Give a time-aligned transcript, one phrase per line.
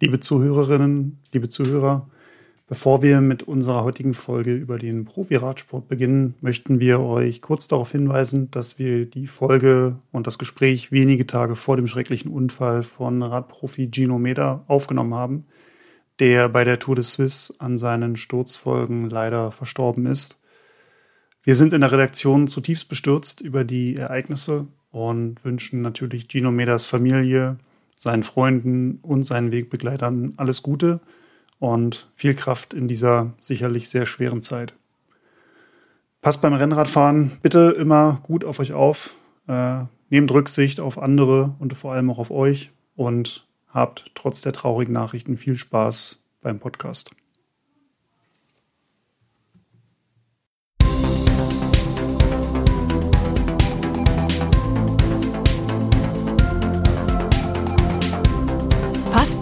[0.00, 2.08] liebe Zuhörerinnen, liebe Zuhörer.
[2.68, 7.92] Bevor wir mit unserer heutigen Folge über den Profi-Radsport beginnen, möchten wir euch kurz darauf
[7.92, 13.22] hinweisen, dass wir die Folge und das Gespräch wenige Tage vor dem schrecklichen Unfall von
[13.22, 15.46] Radprofi Gino Meda aufgenommen haben,
[16.20, 20.38] der bei der Tour de Suisse an seinen Sturzfolgen leider verstorben ist.
[21.42, 26.84] Wir sind in der Redaktion zutiefst bestürzt über die Ereignisse und wünschen natürlich Gino Medas
[26.84, 27.56] Familie,
[27.98, 31.00] seinen Freunden und seinen Wegbegleitern alles Gute–
[31.58, 34.74] und viel Kraft in dieser sicherlich sehr schweren Zeit.
[36.20, 39.16] Passt beim Rennradfahren bitte immer gut auf euch auf,
[39.46, 44.52] äh, nehmt Rücksicht auf andere und vor allem auch auf euch und habt trotz der
[44.52, 47.10] traurigen Nachrichten viel Spaß beim Podcast.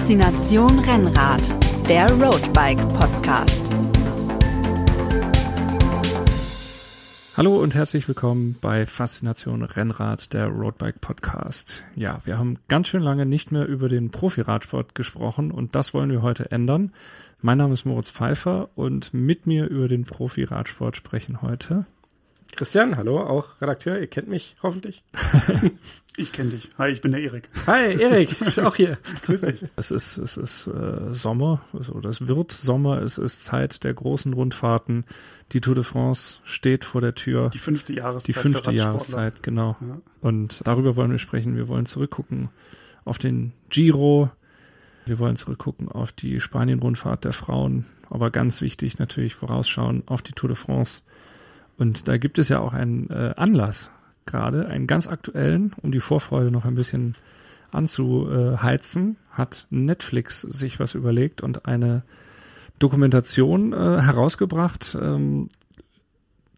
[0.07, 1.43] Faszination Rennrad
[1.89, 3.61] der Roadbike Podcast.
[7.37, 11.83] Hallo und herzlich willkommen bei Faszination Rennrad, der Roadbike Podcast.
[11.97, 16.13] Ja, wir haben ganz schön lange nicht mehr über den Profi-Radsport gesprochen und das wollen
[16.13, 16.93] wir heute ändern.
[17.41, 21.85] Mein Name ist Moritz Pfeiffer und mit mir über den Profi-Radsport sprechen heute
[22.57, 25.05] Christian, hallo, auch Redakteur, ihr kennt mich hoffentlich.
[26.17, 26.71] ich kenne dich.
[26.79, 27.51] Hi, ich bin der Erik.
[27.67, 28.97] Hi, Erik, auch hier.
[29.25, 29.63] Grüß dich.
[29.77, 31.61] Es ist, es ist äh, Sommer,
[31.93, 35.05] oder es wird Sommer, es ist Zeit der großen Rundfahrten.
[35.53, 37.51] Die Tour de France steht vor der Tür.
[37.51, 38.29] Die fünfte Jahreszeit.
[38.29, 39.77] Die fünfte Jahreszeit, genau.
[39.83, 40.01] Ja.
[40.23, 41.57] Und darüber wollen wir sprechen.
[41.57, 42.49] Wir wollen zurückgucken
[43.05, 44.31] auf den Giro.
[45.05, 47.85] Wir wollen zurückgucken auf die Spanien-Rundfahrt der Frauen.
[48.09, 51.03] Aber ganz wichtig natürlich vorausschauen auf die Tour de France
[51.79, 53.91] und da gibt es ja auch einen äh, Anlass,
[54.25, 57.15] gerade einen ganz aktuellen, um die Vorfreude noch ein bisschen
[57.71, 62.03] anzuheizen, hat Netflix sich was überlegt und eine
[62.79, 65.49] Dokumentation äh, herausgebracht, ähm,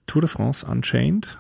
[0.06, 1.38] Tour de France Unchained.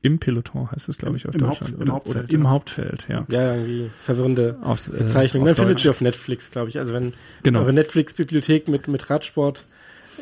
[0.00, 1.72] Im Peloton heißt es, glaube ich, auf Im Deutschland.
[1.72, 2.24] Haupt, Im Hauptfeld.
[2.24, 2.50] Oder im ja.
[2.50, 3.26] Hauptfeld, ja.
[3.28, 5.44] Ja, irgendwie verwirrende auf, äh, Bezeichnung.
[5.44, 6.78] Man findet sie auf Netflix, glaube ich.
[6.78, 7.12] Also wenn
[7.42, 7.60] genau.
[7.60, 9.64] eure Netflix-Bibliothek mit, mit Radsport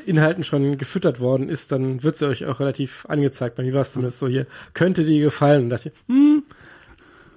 [0.05, 3.57] Inhalten schon gefüttert worden ist, dann wird sie euch auch relativ angezeigt.
[3.57, 5.65] Bei mir war es zumindest so hier, könnte dir gefallen.
[5.65, 6.43] Und dachte ich, hm,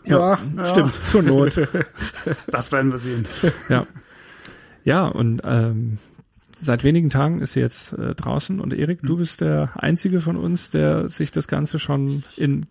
[0.05, 1.67] ja, ja, stimmt, zur Not.
[2.47, 3.27] das werden wir sehen.
[3.69, 3.85] Ja.
[4.83, 5.97] Ja, und ähm,
[6.57, 9.19] seit wenigen Tagen ist sie jetzt äh, draußen und Erik, du hm.
[9.19, 12.65] bist der einzige von uns, der sich das Ganze schon in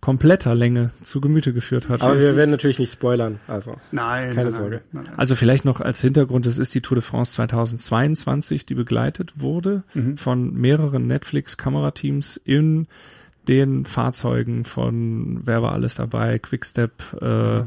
[0.00, 2.02] kompletter Länge zu Gemüte geführt hat.
[2.02, 4.80] Aber wir werden natürlich nicht spoilern, also nein, keine nein, Sorge.
[4.92, 8.74] Nein, nein, also vielleicht noch als Hintergrund, es ist die Tour de France 2022, die
[8.74, 10.16] begleitet wurde mhm.
[10.16, 12.86] von mehreren Netflix-Kamerateams in
[13.48, 17.64] den Fahrzeugen von, wer war alles dabei, Quickstep, äh,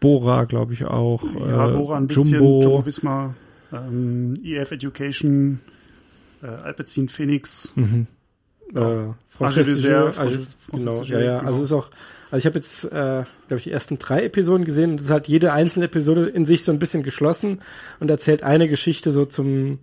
[0.00, 3.34] Bora, glaube ich auch, ja, äh, Bora ein bisschen, Jumbo, Jumbo Visma,
[3.72, 5.60] ähm, EF Education,
[6.42, 7.72] äh, Alpecin Phoenix.
[7.74, 8.06] Mhm.
[8.74, 10.38] Äh, Franchise also,
[10.72, 11.38] genau, ja, ja.
[11.38, 11.48] Genau.
[11.48, 11.90] Also ist auch,
[12.30, 15.28] also ich habe jetzt, äh, glaube ich, die ersten drei Episoden gesehen und es hat
[15.28, 17.60] jede einzelne Episode in sich so ein bisschen geschlossen
[17.98, 19.78] und erzählt eine Geschichte so zum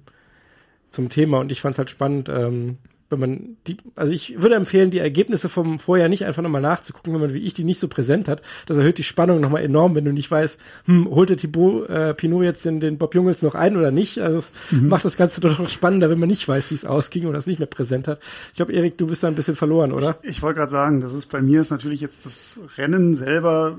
[0.89, 2.77] zum Thema und ich fand es halt spannend, ähm,
[3.09, 7.13] wenn man die, also ich würde empfehlen, die Ergebnisse vom Vorjahr nicht einfach nochmal nachzugucken,
[7.13, 8.41] wenn man wie ich die nicht so präsent hat.
[8.65, 12.13] Das erhöht die Spannung nochmal enorm, wenn du nicht weißt, hm, holt der Thibaut äh,
[12.13, 14.19] Pinot jetzt den, den Bob Jungels noch ein oder nicht.
[14.19, 14.89] Also es mhm.
[14.89, 17.47] macht das Ganze doch noch spannender, wenn man nicht weiß, wie es ausging und das
[17.47, 18.19] nicht mehr präsent hat.
[18.51, 20.17] Ich glaube, Erik, du bist da ein bisschen verloren, oder?
[20.23, 23.77] Ich, ich wollte gerade sagen, das ist bei mir ist natürlich jetzt das Rennen selber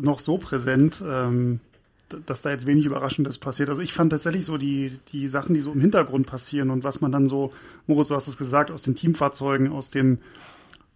[0.00, 1.02] noch so präsent.
[1.06, 1.60] Ähm
[2.26, 3.68] dass da jetzt wenig Überraschendes passiert.
[3.68, 7.00] Also ich fand tatsächlich so die, die Sachen, die so im Hintergrund passieren und was
[7.00, 7.52] man dann so,
[7.86, 10.18] Moritz, du hast es gesagt, aus den Teamfahrzeugen, aus den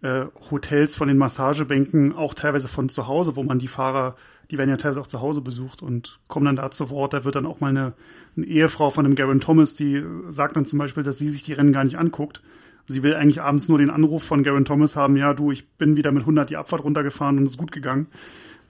[0.01, 4.15] äh, Hotels, von den Massagebänken, auch teilweise von zu Hause, wo man die Fahrer,
[4.51, 7.13] die werden ja teilweise auch zu Hause besucht und kommen dann da zu Wort.
[7.13, 7.93] Da wird dann auch mal eine,
[8.35, 11.53] eine Ehefrau von dem Garen Thomas, die sagt dann zum Beispiel, dass sie sich die
[11.53, 12.41] Rennen gar nicht anguckt.
[12.87, 15.97] Sie will eigentlich abends nur den Anruf von Garen Thomas haben, ja, du, ich bin
[15.97, 18.07] wieder mit 100 die Abfahrt runtergefahren und es ist gut gegangen.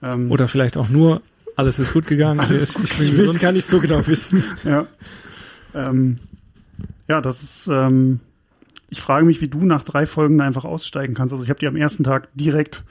[0.02, 1.22] Ähm, Oder vielleicht auch nur,
[1.58, 2.38] alles ist gut gegangen.
[2.38, 2.84] Alles gut.
[2.84, 4.44] Ich, will es gar nicht so genau wissen.
[4.62, 4.86] Ja.
[5.74, 6.18] Ähm,
[7.08, 7.66] ja, das ist.
[7.66, 8.20] Ähm,
[8.90, 11.34] ich frage mich, wie du nach drei Folgen da einfach aussteigen kannst.
[11.34, 12.84] Also ich habe die am ersten Tag direkt.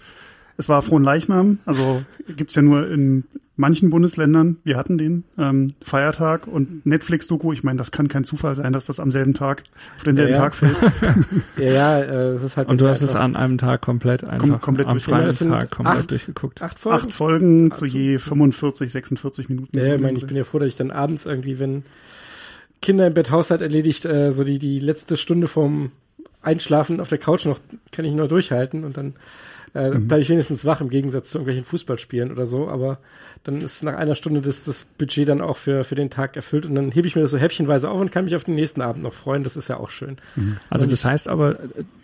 [0.58, 1.60] Es war frohen Leichnam.
[1.66, 2.04] Also
[2.36, 3.26] gibt's ja nur in
[3.58, 8.56] manchen Bundesländern, wir hatten den ähm, Feiertag und Netflix-Doku, ich meine, das kann kein Zufall
[8.56, 9.64] sein, dass das am selben Tag,
[9.98, 10.44] auf denselben ja, ja.
[10.44, 10.78] Tag fällt.
[11.58, 12.70] ja, ja, äh, es ist halt.
[12.70, 15.98] Und du hast es an einem Tag komplett einfach, Kom komplett am freien Tag komplett
[15.98, 16.62] acht, durchgeguckt.
[16.62, 17.00] Acht Folgen?
[17.00, 19.78] Acht Folgen zu je 45, 46 Minuten.
[19.78, 21.84] Ja, ich meine, ich bin ja froh, dass ich dann abends irgendwie, wenn
[22.82, 25.92] Kinder im Bett Haushalt erledigt, äh, so die, die letzte Stunde vorm
[26.44, 27.60] Einschlafen auf der Couch noch,
[27.92, 29.16] kann ich nur durchhalten und dann
[29.78, 30.08] Äh, mhm.
[30.08, 32.98] Bleibe ich wenigstens wach im Gegensatz zu irgendwelchen Fußballspielen oder so, aber
[33.44, 36.66] dann ist nach einer Stunde das, das Budget dann auch für, für den Tag erfüllt
[36.66, 38.82] und dann hebe ich mir das so häppchenweise auf und kann mich auf den nächsten
[38.82, 39.44] Abend noch freuen.
[39.44, 40.18] Das ist ja auch schön.
[40.36, 40.58] Mhm.
[40.72, 41.58] Also und das heißt aber,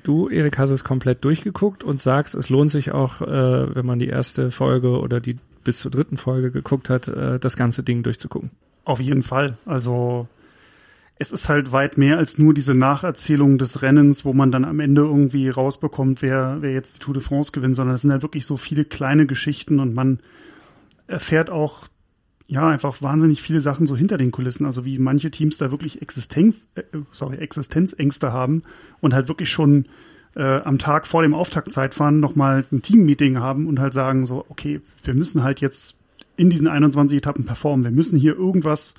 [0.03, 3.97] du, Erik, hast es komplett durchgeguckt und sagst, es lohnt sich auch, äh, wenn man
[3.97, 8.03] die erste Folge oder die bis zur dritten Folge geguckt hat, äh, das ganze Ding
[8.03, 8.51] durchzugucken.
[8.85, 9.57] Auf jeden Fall.
[9.65, 10.27] Also
[11.17, 14.79] es ist halt weit mehr als nur diese Nacherzählung des Rennens, wo man dann am
[14.79, 18.23] Ende irgendwie rausbekommt, wer, wer jetzt die Tour de France gewinnt, sondern es sind halt
[18.23, 20.19] wirklich so viele kleine Geschichten und man
[21.07, 21.87] erfährt auch
[22.47, 26.01] ja einfach wahnsinnig viele Sachen so hinter den Kulissen, also wie manche Teams da wirklich
[26.01, 28.63] Existenz, äh, sorry, Existenzängste haben
[28.99, 29.85] und halt wirklich schon
[30.35, 34.81] äh, am Tag vor dem Auftaktzeitfahren nochmal ein Teammeeting haben und halt sagen so, okay,
[35.03, 35.99] wir müssen halt jetzt
[36.35, 38.95] in diesen 21 Etappen performen, wir müssen hier irgendwas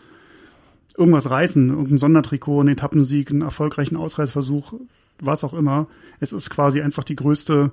[0.96, 4.74] irgendwas reißen, irgendein Sondertrikot, einen Etappensieg, einen erfolgreichen Ausreißversuch,
[5.20, 5.86] was auch immer.
[6.20, 7.72] Es ist quasi einfach die größte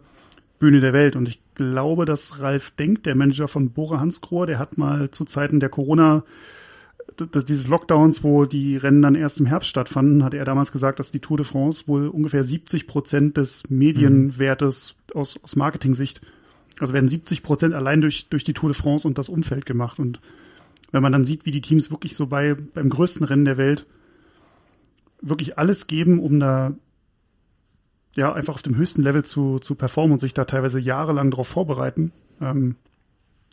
[0.60, 1.16] Bühne der Welt.
[1.16, 5.26] Und ich glaube, dass Ralf Denk, der Manager von Bora Hansgrohe, der hat mal zu
[5.26, 6.24] Zeiten der Corona,
[7.20, 11.12] dieses Lockdowns, wo die Rennen dann erst im Herbst stattfanden, hat er damals gesagt, dass
[11.12, 15.20] die Tour de France wohl ungefähr 70 Prozent des Medienwertes mhm.
[15.20, 16.22] aus, aus Marketing-Sicht,
[16.80, 20.00] also werden 70 Prozent allein durch, durch die Tour de France und das Umfeld gemacht.
[20.00, 20.20] Und
[20.92, 23.88] wenn man dann sieht, wie die Teams wirklich so bei, beim größten Rennen der Welt
[25.22, 26.74] wirklich alles geben, um da
[28.16, 31.48] ja einfach auf dem höchsten Level zu, zu performen und sich da teilweise jahrelang darauf
[31.48, 32.12] vorbereiten.
[32.42, 32.76] Ähm,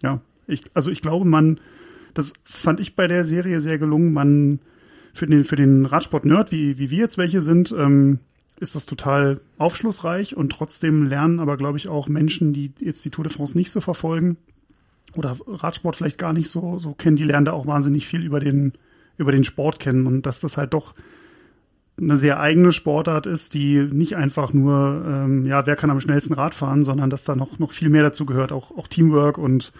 [0.02, 1.60] ja, ich, also ich glaube, man,
[2.14, 4.12] das fand ich bei der Serie sehr gelungen.
[4.12, 4.60] Man,
[5.12, 8.18] für den, für den Radsport-Nerd, wie, wie wir jetzt welche sind, ähm,
[8.58, 13.10] ist das total aufschlussreich und trotzdem lernen aber, glaube ich, auch Menschen, die jetzt die
[13.10, 14.36] Tour de France nicht so verfolgen,
[15.16, 18.40] oder Radsport vielleicht gar nicht so, so kennen, die lernen da auch wahnsinnig viel über
[18.40, 18.72] den,
[19.16, 20.94] über den Sport kennen und dass das halt doch
[22.00, 26.34] eine sehr eigene Sportart ist, die nicht einfach nur, ähm, ja, wer kann am schnellsten
[26.34, 29.72] Rad fahren, sondern dass da noch, noch viel mehr dazu gehört, auch, auch Teamwork und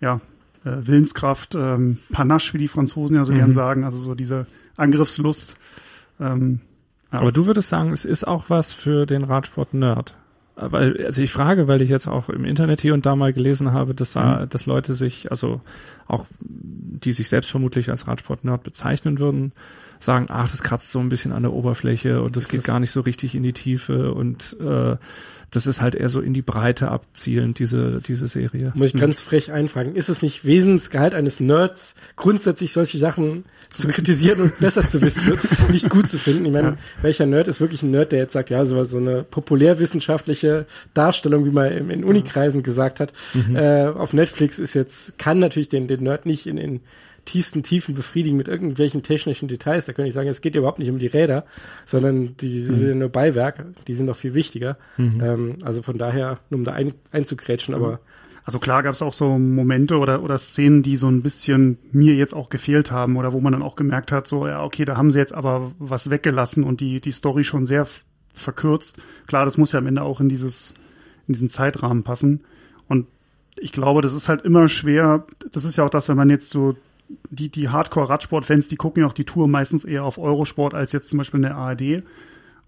[0.00, 0.20] ja,
[0.64, 3.38] äh, Willenskraft, ähm, Panache, wie die Franzosen ja so mhm.
[3.38, 4.46] gern sagen, also so diese
[4.76, 5.56] Angriffslust.
[6.20, 6.60] Ähm,
[7.12, 7.20] ja.
[7.20, 10.16] Aber du würdest sagen, es ist auch was für den Radsport-Nerd
[10.60, 13.72] weil, also ich frage, weil ich jetzt auch im Internet hier und da mal gelesen
[13.72, 14.46] habe, dass, mhm.
[14.48, 15.60] dass Leute sich, also
[16.06, 19.52] auch die sich selbst vermutlich als Radsport-Nerd bezeichnen würden,
[20.00, 22.80] sagen, ach, das kratzt so ein bisschen an der Oberfläche und das, das geht gar
[22.80, 24.96] nicht so richtig in die Tiefe und äh,
[25.50, 28.72] das ist halt eher so in die Breite abzielend, diese, diese Serie.
[28.74, 29.00] Muss ich hm.
[29.00, 29.94] ganz frech einfragen.
[29.94, 35.32] Ist es nicht Wesensgehalt eines Nerds, grundsätzlich solche Sachen zu kritisieren und besser zu wissen
[35.32, 36.44] und nicht gut zu finden?
[36.44, 36.76] Ich meine, ja.
[37.00, 41.46] welcher Nerd ist wirklich ein Nerd, der jetzt sagt, ja, so, so eine populärwissenschaftliche Darstellung,
[41.46, 43.56] wie man in, in Unikreisen gesagt hat, mhm.
[43.56, 46.80] äh, auf Netflix ist jetzt, kann natürlich den, den Nerd nicht in, in
[47.28, 49.86] tiefsten Tiefen befriedigen mit irgendwelchen technischen Details.
[49.86, 51.44] Da könnte ich sagen, es geht ja überhaupt nicht um die Räder,
[51.84, 52.76] sondern die, die mhm.
[52.78, 54.78] sind nur Beiwerk, die sind doch viel wichtiger.
[54.96, 55.20] Mhm.
[55.22, 57.82] Ähm, also von daher, nur um da ein, einzugrätschen, mhm.
[57.82, 58.00] aber
[58.44, 62.14] also klar gab es auch so Momente oder, oder Szenen, die so ein bisschen mir
[62.14, 64.96] jetzt auch gefehlt haben oder wo man dann auch gemerkt hat, so, ja, okay, da
[64.96, 67.86] haben sie jetzt aber was weggelassen und die, die Story schon sehr
[68.32, 69.02] verkürzt.
[69.26, 70.72] Klar, das muss ja am Ende auch in dieses,
[71.26, 72.40] in diesen Zeitrahmen passen.
[72.88, 73.06] Und
[73.56, 75.26] ich glaube, das ist halt immer schwer.
[75.52, 76.74] Das ist ja auch das, wenn man jetzt so
[77.30, 81.10] die, die Hardcore-Radsport-Fans, die gucken ja auch die Tour meistens eher auf Eurosport als jetzt
[81.10, 82.02] zum Beispiel in der ARD,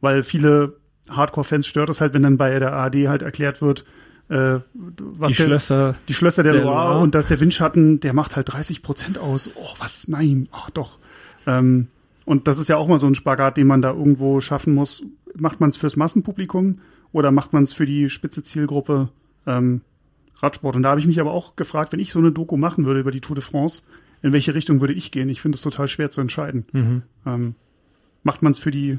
[0.00, 0.76] weil viele
[1.08, 3.84] Hardcore-Fans stört es halt, wenn dann bei der ARD halt erklärt wird,
[4.28, 8.00] äh, was die der, Schlösser, die Schlösser der, der Loire, Loire und dass der Windschatten,
[8.00, 9.50] der macht halt 30 Prozent aus.
[9.56, 10.08] Oh, was?
[10.08, 10.98] Nein, ach doch.
[11.46, 11.88] Ähm,
[12.24, 15.02] und das ist ja auch mal so ein Spagat, den man da irgendwo schaffen muss.
[15.36, 16.78] Macht man es fürs Massenpublikum
[17.12, 19.08] oder macht man es für die spitze Zielgruppe
[19.46, 19.80] ähm,
[20.36, 20.76] Radsport?
[20.76, 23.00] Und da habe ich mich aber auch gefragt, wenn ich so eine Doku machen würde
[23.00, 23.82] über die Tour de France,
[24.22, 25.28] in welche Richtung würde ich gehen?
[25.28, 26.66] Ich finde es total schwer zu entscheiden.
[26.72, 27.02] Mhm.
[27.26, 27.54] Ähm,
[28.22, 28.98] macht man es für die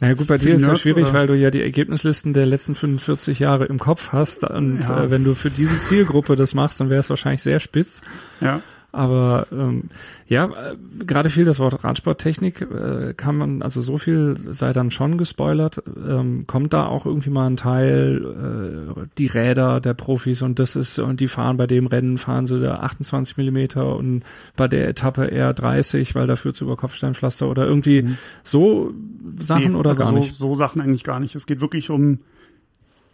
[0.00, 1.12] na ja, gut, bei dir ist es schwierig, oder?
[1.12, 5.04] weil du ja die Ergebnislisten der letzten 45 Jahre im Kopf hast und ja.
[5.04, 8.02] äh, wenn du für diese Zielgruppe das machst, dann wäre es wahrscheinlich sehr spitz.
[8.40, 8.62] Ja.
[8.92, 9.84] Aber ähm,
[10.26, 14.90] ja, äh, gerade viel das Wort Radsporttechnik äh, kann man, also so viel sei dann
[14.90, 15.82] schon gespoilert.
[15.86, 20.74] Ähm, kommt da auch irgendwie mal ein Teil, äh, die Räder der Profis und das
[20.74, 24.22] ist, und die fahren bei dem Rennen, fahren sie da 28 Millimeter und
[24.56, 28.18] bei der Etappe eher 30, weil dafür zu über Kopfsteinpflaster oder irgendwie mhm.
[28.42, 28.92] so
[29.38, 30.34] Sachen nee, oder also gar so, nicht?
[30.34, 31.36] So Sachen eigentlich gar nicht.
[31.36, 32.18] Es geht wirklich um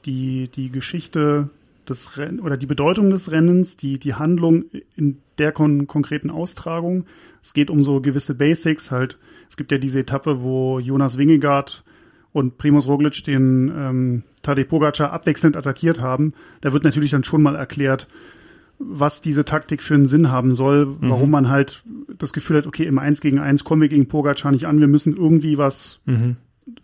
[0.07, 1.51] die, die Geschichte
[1.89, 4.65] des Renn oder die Bedeutung des Rennens, die, die Handlung
[4.97, 7.07] in der kon konkreten Austragung.
[7.43, 9.19] Es geht um so gewisse Basics halt.
[9.49, 11.85] Es gibt ja diese Etappe, wo Jonas Wingegaard
[12.33, 16.35] und Primus Roglic den ähm, Tadej Pogacar abwechselnd attackiert haben.
[16.61, 18.09] Da wird natürlich dann schon mal erklärt,
[18.79, 20.97] was diese Taktik für einen Sinn haben soll, mhm.
[21.01, 21.83] warum man halt
[22.19, 24.89] das Gefühl hat, okay, im Eins gegen Eins kommen wir gegen Pogacar nicht an, wir
[24.89, 26.37] müssen irgendwie was, mhm.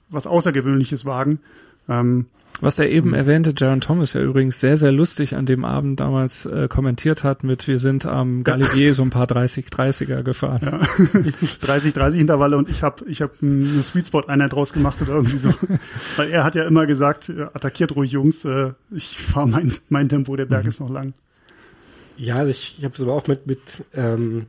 [0.09, 1.41] was Außergewöhnliches wagen.
[1.89, 2.27] Ähm,
[2.61, 6.47] was der eben erwähnte Jaron Thomas ja übrigens sehr, sehr lustig an dem Abend damals
[6.47, 10.61] äh, kommentiert hat mit, wir sind am Galibier so ein paar 30-30er gefahren.
[10.63, 10.81] Ja.
[10.81, 15.39] 30-30 Intervalle und ich habe ich hab eine Sweet Spot Einheit draus gemacht oder irgendwie
[15.39, 15.51] so.
[16.17, 20.09] Weil er hat ja immer gesagt, äh, attackiert ruhig Jungs, äh, ich fahre mein, mein
[20.09, 20.69] Tempo, der Berg mhm.
[20.69, 21.15] ist noch lang.
[22.17, 24.47] Ja, also ich, ich habe es aber auch mit, mit ähm,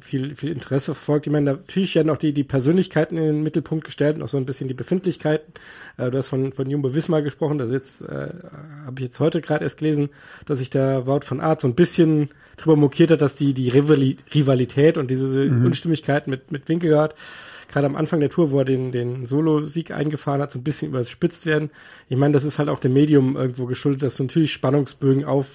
[0.00, 1.26] viel, viel Interesse verfolgt.
[1.26, 4.36] Ich meine, natürlich werden auch die, die Persönlichkeiten in den Mittelpunkt gestellt und auch so
[4.36, 5.54] ein bisschen die Befindlichkeiten.
[5.96, 8.28] Äh, du hast von, von Jumbo Wismar gesprochen, das jetzt, äh,
[8.84, 10.10] habe ich jetzt heute gerade erst gelesen,
[10.44, 12.28] dass sich der Wout von Art so ein bisschen
[12.58, 15.64] drüber mokiert hat, dass die, die Rivali Rivalität und diese mhm.
[15.64, 17.14] Unstimmigkeit mit, mit Winkelgaard
[17.68, 20.88] gerade am Anfang der Tour, wo er den, den Solo-Sieg eingefahren hat, so ein bisschen
[20.88, 21.70] überspitzt werden.
[22.08, 25.48] Ich meine, das ist halt auch dem Medium irgendwo geschuldet, dass du natürlich Spannungsbögen auf,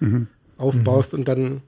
[0.00, 0.26] mhm.
[0.56, 1.18] aufbaust mhm.
[1.20, 1.62] und dann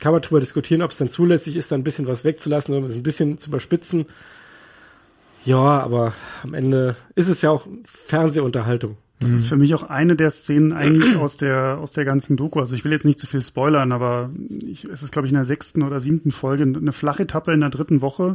[0.00, 2.86] kann man darüber diskutieren, ob es dann zulässig ist, da ein bisschen was wegzulassen oder
[2.86, 4.06] es ein bisschen zu überspitzen.
[5.44, 6.12] Ja, aber
[6.42, 8.96] am Ende ist es ja auch Fernsehunterhaltung.
[9.20, 12.58] Das ist für mich auch eine der Szenen eigentlich aus der, aus der ganzen Doku.
[12.58, 14.30] Also ich will jetzt nicht zu viel spoilern, aber
[14.66, 17.60] ich, es ist, glaube ich, in der sechsten oder siebten Folge eine flache Etappe in
[17.60, 18.32] der dritten Woche.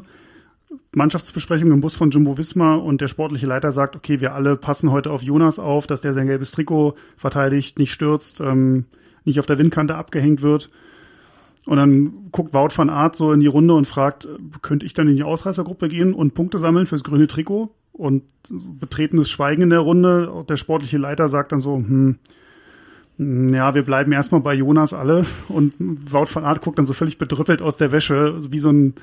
[0.93, 4.91] Mannschaftsbesprechung im Bus von Jumbo Wismar und der sportliche Leiter sagt, okay, wir alle passen
[4.91, 8.85] heute auf Jonas auf, dass der sein gelbes Trikot verteidigt, nicht stürzt, ähm,
[9.25, 10.69] nicht auf der Windkante abgehängt wird.
[11.67, 14.27] Und dann guckt Wout van Art so in die Runde und fragt,
[14.61, 17.73] könnte ich dann in die Ausreißergruppe gehen und Punkte sammeln fürs grüne Trikot?
[17.93, 20.45] Und betretenes Schweigen in der Runde.
[20.49, 22.17] Der sportliche Leiter sagt dann so, hm,
[23.19, 25.25] ja, wir bleiben erstmal bei Jonas alle.
[25.49, 28.95] Und Wout van Art guckt dann so völlig bedrüppelt aus der Wäsche, wie so ein,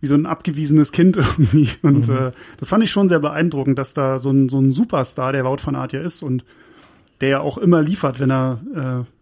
[0.00, 1.70] wie so ein abgewiesenes Kind irgendwie.
[1.80, 2.14] Und mhm.
[2.14, 5.44] äh, das fand ich schon sehr beeindruckend, dass da so ein, so ein Superstar, der
[5.44, 6.44] Wout van Art ja ist und
[7.22, 8.60] der ja auch immer liefert, wenn er
[9.06, 9.21] äh,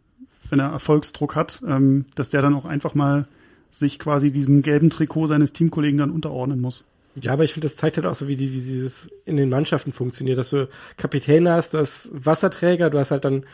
[0.51, 3.27] wenn er Erfolgsdruck hat, ähm, dass der dann auch einfach mal
[3.71, 6.85] sich quasi diesem gelben Trikot seines Teamkollegen dann unterordnen muss.
[7.17, 9.49] Ja, aber ich finde, das zeigt halt auch so, wie, die, wie dieses in den
[9.49, 13.45] Mannschaften funktioniert, dass du Kapitän hast, du hast Wasserträger, du hast halt dann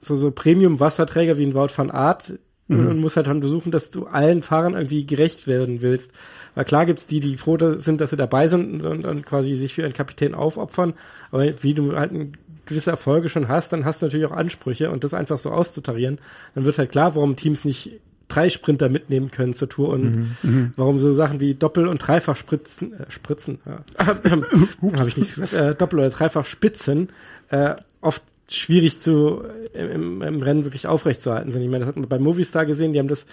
[0.00, 2.34] so, so Premium-Wasserträger wie ein Wout van Art
[2.68, 2.86] mhm.
[2.86, 6.12] und musst halt dann versuchen, dass du allen Fahrern irgendwie gerecht werden willst.
[6.54, 9.74] Weil klar gibt's die, die froh sind, dass sie dabei sind und, und quasi sich
[9.74, 10.94] für einen Kapitän aufopfern,
[11.30, 12.32] aber wie du halt ein
[12.66, 16.18] gewisse Erfolge schon hast, dann hast du natürlich auch Ansprüche und das einfach so auszutarieren,
[16.54, 20.36] dann wird halt klar, warum Teams nicht drei Sprinter mitnehmen können zur Tour und mhm,
[20.42, 20.72] mhm.
[20.76, 23.84] warum so Sachen wie Doppel- und Dreifach spritzen, äh, spritzen, ja.
[24.06, 27.10] habe ich nicht gesagt, äh, Doppel- oder Dreifach Spitzen
[27.50, 29.42] äh, oft schwierig zu
[29.72, 31.62] im, im Rennen wirklich aufrecht zu halten sind.
[31.62, 33.26] Ich meine, das hat man bei Movistar gesehen, die haben das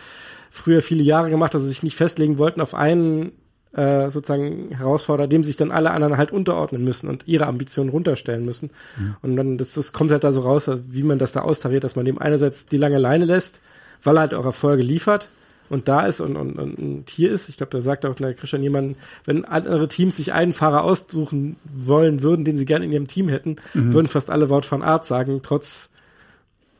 [0.50, 3.32] früher viele Jahre gemacht, dass sie sich nicht festlegen wollten auf einen
[3.74, 8.46] äh, sozusagen Herausforderer, dem sich dann alle anderen halt unterordnen müssen und ihre Ambitionen runterstellen
[8.46, 8.70] müssen.
[8.98, 9.16] Mhm.
[9.22, 11.96] Und dann, das, das kommt halt da so raus, wie man das da austariert, dass
[11.96, 13.62] man dem einerseits die lange Leine lässt,
[14.04, 15.30] weil er halt auch Erfolge liefert
[15.70, 17.48] und da ist und, und, und hier ist.
[17.48, 21.56] Ich glaube, da sagt auch der Christian jemand, wenn andere Teams sich einen Fahrer aussuchen
[21.64, 23.94] wollen würden, den sie gerne in ihrem Team hätten, mhm.
[23.94, 25.90] würden fast alle Wort von Art sagen, trotz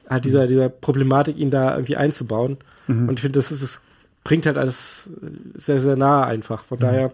[0.10, 2.58] halt dieser, dieser Problematik, ihn da irgendwie einzubauen.
[2.88, 3.08] Mhm.
[3.08, 3.82] Und ich finde, das ist es
[4.24, 5.10] bringt halt alles
[5.54, 6.64] sehr, sehr nah einfach.
[6.64, 6.82] Von mhm.
[6.82, 7.14] daher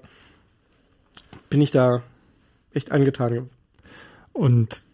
[1.50, 2.02] bin ich da
[2.74, 3.50] echt angetan.
[4.34, 4.86] Und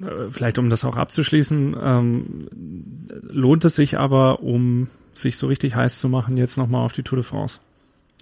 [0.00, 2.48] äh, vielleicht um das auch abzuschließen, ähm,
[3.22, 7.02] lohnt es sich aber, um sich so richtig heiß zu machen, jetzt nochmal auf die
[7.02, 7.60] Tour de France?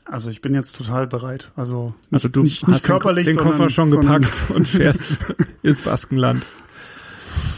[0.05, 1.51] Also ich bin jetzt total bereit.
[1.57, 5.17] Also, nicht, also du nicht, nicht hast körperlich, den, den Koffer schon gepackt und fährst
[5.63, 6.45] ins Baskenland.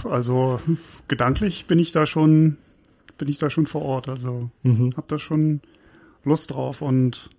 [0.05, 0.61] Also
[1.09, 2.57] gedanklich bin ich da schon,
[3.19, 4.09] bin ich da schon vor Ort.
[4.09, 4.93] Also mhm.
[4.97, 5.61] habe da schon
[6.27, 6.83] Lust drauf.
[6.83, 7.31] Und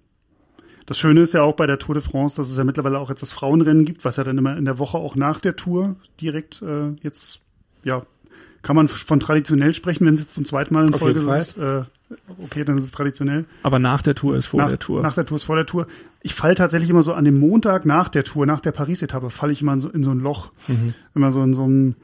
[0.87, 3.09] das Schöne ist ja auch bei der Tour de France, dass es ja mittlerweile auch
[3.09, 5.97] jetzt das Frauenrennen gibt, was ja dann immer in der Woche auch nach der Tour
[6.19, 7.41] direkt äh, jetzt,
[7.83, 8.03] ja,
[8.61, 11.57] kann man von traditionell sprechen, wenn es jetzt zum zweiten Mal in Auf Folge ist.
[11.57, 11.83] Äh,
[12.37, 13.45] okay, dann ist es traditionell.
[13.63, 15.01] Aber nach der Tour ist vor nach, der Tour.
[15.01, 15.87] Nach der Tour ist vor der Tour.
[16.21, 19.53] Ich falle tatsächlich immer so an dem Montag nach der Tour, nach der Paris-Etappe, falle
[19.53, 20.51] ich immer in so, in so ein Loch.
[20.67, 20.93] Mhm.
[21.15, 21.95] Immer so in so einem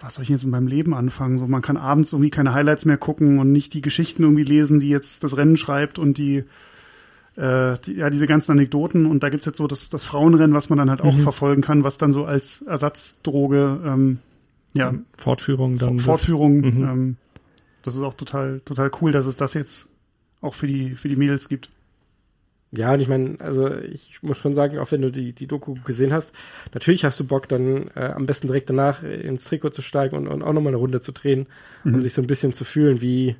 [0.00, 1.38] was soll ich jetzt in meinem Leben anfangen?
[1.38, 4.80] So, man kann abends irgendwie keine Highlights mehr gucken und nicht die Geschichten irgendwie lesen,
[4.80, 6.44] die jetzt das Rennen schreibt und die,
[7.36, 9.06] äh, die ja, diese ganzen Anekdoten.
[9.06, 11.22] Und da gibt's jetzt so das, das Frauenrennen, was man dann halt auch mhm.
[11.22, 14.18] verfolgen kann, was dann so als Ersatzdroge, ähm,
[14.74, 14.94] ja.
[15.16, 15.98] Fortführung dann.
[15.98, 16.84] Fortführung, das, mhm.
[16.84, 17.16] ähm,
[17.82, 19.88] das ist auch total, total cool, dass es das jetzt
[20.40, 21.70] auch für die, für die Mädels gibt.
[22.70, 25.74] Ja, und ich meine, also ich muss schon sagen, auch wenn du die, die Doku
[25.84, 26.34] gesehen hast,
[26.74, 30.28] natürlich hast du Bock, dann äh, am besten direkt danach ins Trikot zu steigen und,
[30.28, 31.46] und auch nochmal eine Runde zu drehen,
[31.84, 31.94] mhm.
[31.94, 33.36] um sich so ein bisschen zu fühlen wie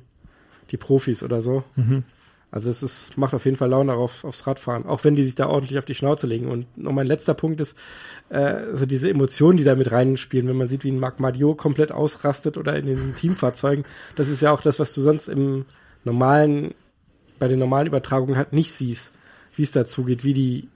[0.71, 1.63] die Profis oder so.
[1.75, 2.03] Mhm.
[2.51, 5.35] Also es ist, macht auf jeden Fall Laune auf, aufs Radfahren, auch wenn die sich
[5.35, 6.47] da ordentlich auf die Schnauze legen.
[6.47, 7.77] Und noch mein letzter Punkt ist,
[8.29, 11.53] äh, also diese Emotionen, die da mit reinspielen, wenn man sieht, wie ein Marc Madio
[11.53, 15.65] komplett ausrastet oder in diesen Teamfahrzeugen, das ist ja auch das, was du sonst im
[16.03, 16.73] normalen,
[17.37, 19.13] bei den normalen Übertragungen halt nicht siehst
[19.59, 20.67] wie es dazu geht, wie die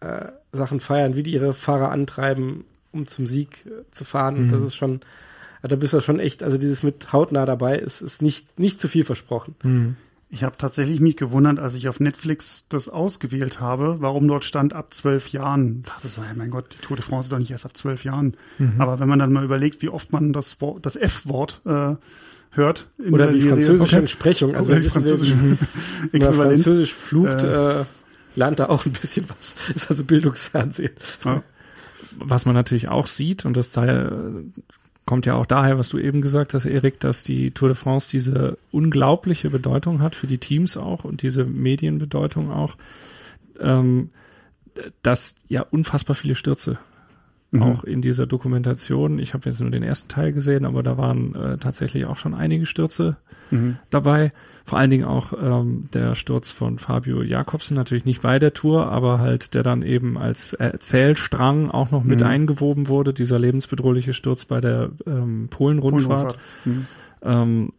[0.00, 2.64] äh, Sachen feiern, wie die ihre Fahrer antreiben.
[2.92, 4.34] um zum Sieg äh, zu fahren.
[4.34, 4.40] Mhm.
[4.42, 5.00] Und das ist schon,
[5.62, 8.88] da bist du schon echt, also dieses mit hautnah dabei ist, ist nicht, nicht zu
[8.88, 9.54] viel versprochen.
[9.62, 9.96] Mhm.
[10.30, 14.72] Ich habe tatsächlich mich gewundert, als ich auf Netflix das ausgewählt habe, warum dort stand
[14.72, 15.82] ab zwölf Jahren.
[15.84, 17.76] Ich dachte so, hey, mein Gott, die Tour de France ist doch nicht erst ab
[17.76, 18.36] zwölf Jahren.
[18.58, 18.80] Mhm.
[18.80, 21.94] Aber wenn man dann mal überlegt, wie oft man das, das F-Wort äh,
[22.56, 22.88] hört.
[22.98, 23.48] Oder die Serie.
[23.50, 23.96] französische okay.
[23.96, 24.56] Entsprechung.
[24.56, 27.84] Also Oder die französische man französisch flucht, äh, äh,
[28.36, 29.54] lernt da auch ein bisschen was.
[29.74, 30.92] Ist also Bildungsfernsehen.
[31.24, 31.42] Ja.
[32.18, 34.08] Was man natürlich auch sieht, und das sei
[35.06, 38.08] kommt ja auch daher, was du eben gesagt hast, Erik, dass die Tour de France
[38.10, 42.76] diese unglaubliche Bedeutung hat für die Teams auch und diese Medienbedeutung auch,
[43.60, 44.10] ähm,
[45.02, 46.78] dass ja unfassbar viele Stürze
[47.54, 47.62] mhm.
[47.62, 49.18] auch in dieser Dokumentation.
[49.18, 52.34] Ich habe jetzt nur den ersten Teil gesehen, aber da waren äh, tatsächlich auch schon
[52.34, 53.16] einige Stürze
[53.50, 53.78] mhm.
[53.90, 54.32] dabei.
[54.64, 58.90] Vor allen Dingen auch ähm, der Sturz von Fabio Jakobsen, natürlich nicht bei der Tour,
[58.90, 62.26] aber halt der dann eben als Erzählstrang auch noch mit mhm.
[62.26, 66.38] eingewoben wurde, dieser lebensbedrohliche Sturz bei der ähm, Polen-Rundfahrt.
[66.64, 66.86] Polen mhm.
[67.22, 67.72] ähm,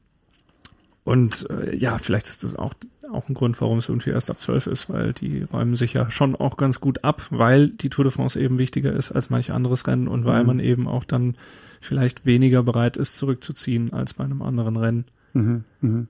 [1.03, 2.73] und äh, ja, vielleicht ist das auch
[3.15, 6.11] auch ein Grund, warum es irgendwie erst ab zwölf ist, weil die räumen sich ja
[6.11, 9.51] schon auch ganz gut ab, weil die Tour de France eben wichtiger ist als manch
[9.51, 10.47] anderes Rennen und weil mhm.
[10.47, 11.35] man eben auch dann
[11.81, 15.05] vielleicht weniger bereit ist, zurückzuziehen als bei einem anderen Rennen.
[15.33, 15.63] Mhm.
[15.81, 16.07] Mhm.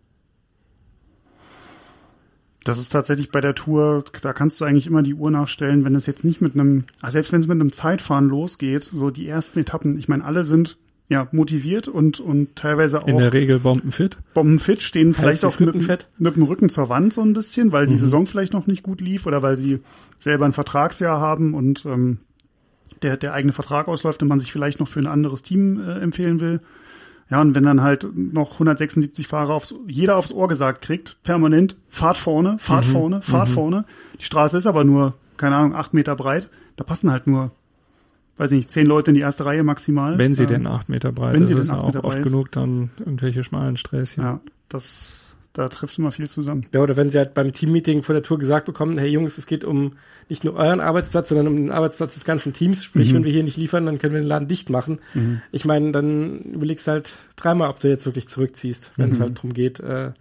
[2.66, 5.94] Das ist tatsächlich bei der Tour, da kannst du eigentlich immer die Uhr nachstellen, wenn
[5.94, 9.28] es jetzt nicht mit einem, also selbst wenn es mit einem Zeitfahren losgeht, so die
[9.28, 13.08] ersten Etappen, ich meine, alle sind ja, motiviert und, und teilweise auch.
[13.08, 14.18] In der Regel bombenfit.
[14.34, 17.94] Bombenfit stehen vielleicht auch mit, mit, dem Rücken zur Wand so ein bisschen, weil die
[17.94, 18.00] mhm.
[18.00, 19.82] Saison vielleicht noch nicht gut lief oder weil sie
[20.18, 22.20] selber ein Vertragsjahr haben und ähm,
[23.04, 26.00] der, der eigene Vertrag ausläuft und man sich vielleicht noch für ein anderes Team äh,
[26.00, 26.62] empfehlen will.
[27.30, 31.76] Ja, und wenn dann halt noch 176 Fahrer aufs, jeder aufs Ohr gesagt kriegt, permanent,
[31.90, 32.92] fahrt vorne, fahrt mhm.
[32.92, 33.54] vorne, fahrt mhm.
[33.54, 33.86] vorne.
[34.20, 36.50] Die Straße ist aber nur, keine Ahnung, acht Meter breit.
[36.76, 37.52] Da passen halt nur
[38.38, 40.18] weiß nicht, zehn Leute in die erste Reihe maximal.
[40.18, 42.52] Wenn sie ähm, denn acht Meter breit wenn ist, sie ist denn auch oft genug
[42.52, 44.24] dann irgendwelche schmalen Sträßchen.
[44.24, 46.66] Ja, das, da trifft immer viel zusammen.
[46.74, 49.46] Ja, oder wenn sie halt beim Teammeeting vor der Tour gesagt bekommen, hey Jungs, es
[49.46, 49.94] geht um
[50.28, 52.84] nicht nur euren Arbeitsplatz, sondern um den Arbeitsplatz des ganzen Teams.
[52.84, 53.16] Sprich, mhm.
[53.16, 55.00] wenn wir hier nicht liefern, dann können wir den Laden dicht machen.
[55.14, 55.42] Mhm.
[55.52, 59.14] Ich meine, dann überlegst halt dreimal, ob du jetzt wirklich zurückziehst, wenn mhm.
[59.14, 60.12] es halt darum geht, äh,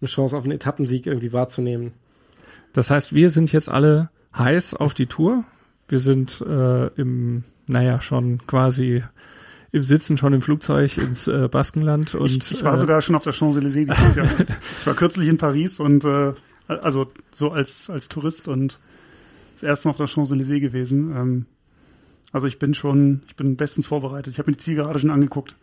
[0.00, 1.92] eine Chance auf einen Etappensieg irgendwie wahrzunehmen.
[2.72, 5.44] Das heißt, wir sind jetzt alle heiß auf die Tour.
[5.88, 9.02] Wir sind äh, im, naja, schon quasi
[9.72, 13.14] im Sitzen schon im Flugzeug ins äh, Baskenland und ich, ich war äh, sogar schon
[13.14, 14.26] auf der Champs-Élysées dieses Jahr.
[14.80, 16.32] ich war kürzlich in Paris und äh,
[16.68, 18.78] also so als als Tourist und
[19.54, 21.14] das erste Mal auf der Champs-Élysées gewesen.
[21.14, 21.46] Ähm,
[22.32, 24.32] also ich bin schon, ich bin bestens vorbereitet.
[24.32, 25.56] Ich habe mir die Zielgerade schon angeguckt.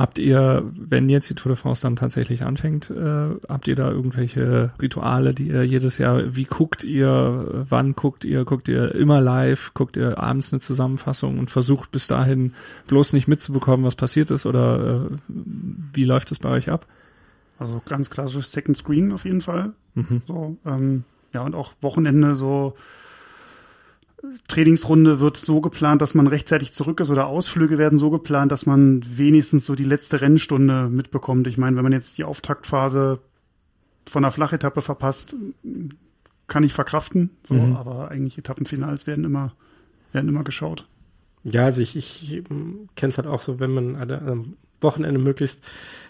[0.00, 3.90] Habt ihr, wenn jetzt die Tour de France dann tatsächlich anfängt, äh, habt ihr da
[3.90, 9.20] irgendwelche Rituale, die ihr jedes Jahr, wie guckt ihr, wann guckt ihr, guckt ihr immer
[9.20, 12.54] live, guckt ihr abends eine Zusammenfassung und versucht bis dahin
[12.86, 16.86] bloß nicht mitzubekommen, was passiert ist oder äh, wie läuft es bei euch ab?
[17.58, 19.74] Also ganz klassisches Second Screen auf jeden Fall.
[19.96, 20.22] Mhm.
[20.26, 22.74] So, ähm, ja, und auch Wochenende so
[24.48, 28.66] Trainingsrunde wird so geplant, dass man rechtzeitig zurück ist oder Ausflüge werden so geplant, dass
[28.66, 31.46] man wenigstens so die letzte Rennstunde mitbekommt.
[31.46, 33.20] Ich meine, wenn man jetzt die Auftaktphase
[34.06, 35.34] von der Flachetappe verpasst,
[36.46, 37.30] kann ich verkraften.
[37.44, 37.76] So, mhm.
[37.76, 39.54] aber eigentlich Etappenfinals werden immer,
[40.12, 40.86] werden immer geschaut.
[41.44, 42.42] Ja, also ich, ich
[42.96, 45.64] kenne es halt auch so, wenn man am Wochenende möglichst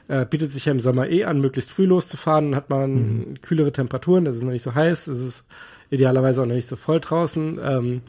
[0.09, 3.41] äh, bietet sich ja im Sommer eh an, möglichst früh loszufahren, dann hat man mhm.
[3.41, 5.45] kühlere Temperaturen, das ist noch nicht so heiß, es ist
[5.91, 7.59] idealerweise auch noch nicht so voll draußen.
[7.63, 8.01] Ähm,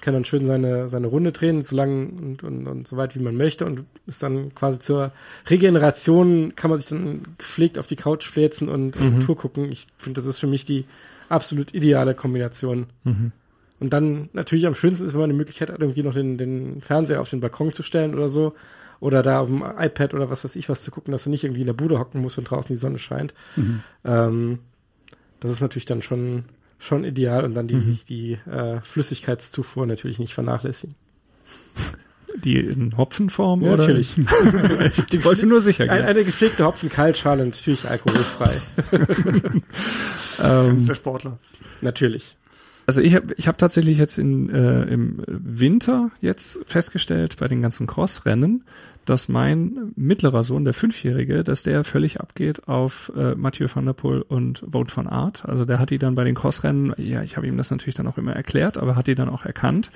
[0.00, 3.22] kann dann schön seine, seine Runde drehen, so lang und, und, und so weit wie
[3.22, 5.12] man möchte und ist dann quasi zur
[5.48, 9.20] Regeneration, kann man sich dann gepflegt auf die Couch fläzen und mhm.
[9.20, 9.70] Tour gucken.
[9.70, 10.86] Ich finde, das ist für mich die
[11.28, 12.86] absolut ideale Kombination.
[13.04, 13.32] Mhm.
[13.78, 16.82] Und dann natürlich am schönsten ist, wenn man die Möglichkeit hat, irgendwie noch den, den
[16.82, 18.54] Fernseher auf den Balkon zu stellen oder so.
[19.00, 21.44] Oder da auf dem iPad oder was weiß ich was zu gucken, dass du nicht
[21.44, 23.32] irgendwie in der Bude hocken musst, wenn draußen die Sonne scheint.
[23.56, 23.80] Mhm.
[24.04, 24.58] Ähm,
[25.40, 26.44] das ist natürlich dann schon
[26.80, 27.98] schon ideal und dann die, mhm.
[28.08, 30.96] die äh, Flüssigkeitszufuhr natürlich nicht vernachlässigen.
[32.36, 33.62] Die in Hopfenform?
[33.62, 33.82] Ja, oder?
[33.82, 34.16] natürlich.
[35.10, 35.92] ich wollte nur sicher gehen.
[35.92, 38.50] Eine, eine gepflegte Hopfenkaltschale, natürlich alkoholfrei.
[40.38, 41.38] Ganz der Sportler.
[41.80, 42.36] Natürlich.
[42.90, 47.62] Also ich habe ich hab tatsächlich jetzt in, äh, im Winter jetzt festgestellt bei den
[47.62, 48.64] ganzen Crossrennen,
[49.04, 53.92] dass mein mittlerer Sohn, der Fünfjährige, dass der völlig abgeht auf äh, Mathieu van der
[53.92, 55.48] Poel und Wout van Aert.
[55.48, 58.08] Also der hat die dann bei den Crossrennen, ja, ich habe ihm das natürlich dann
[58.08, 59.92] auch immer erklärt, aber hat die dann auch erkannt.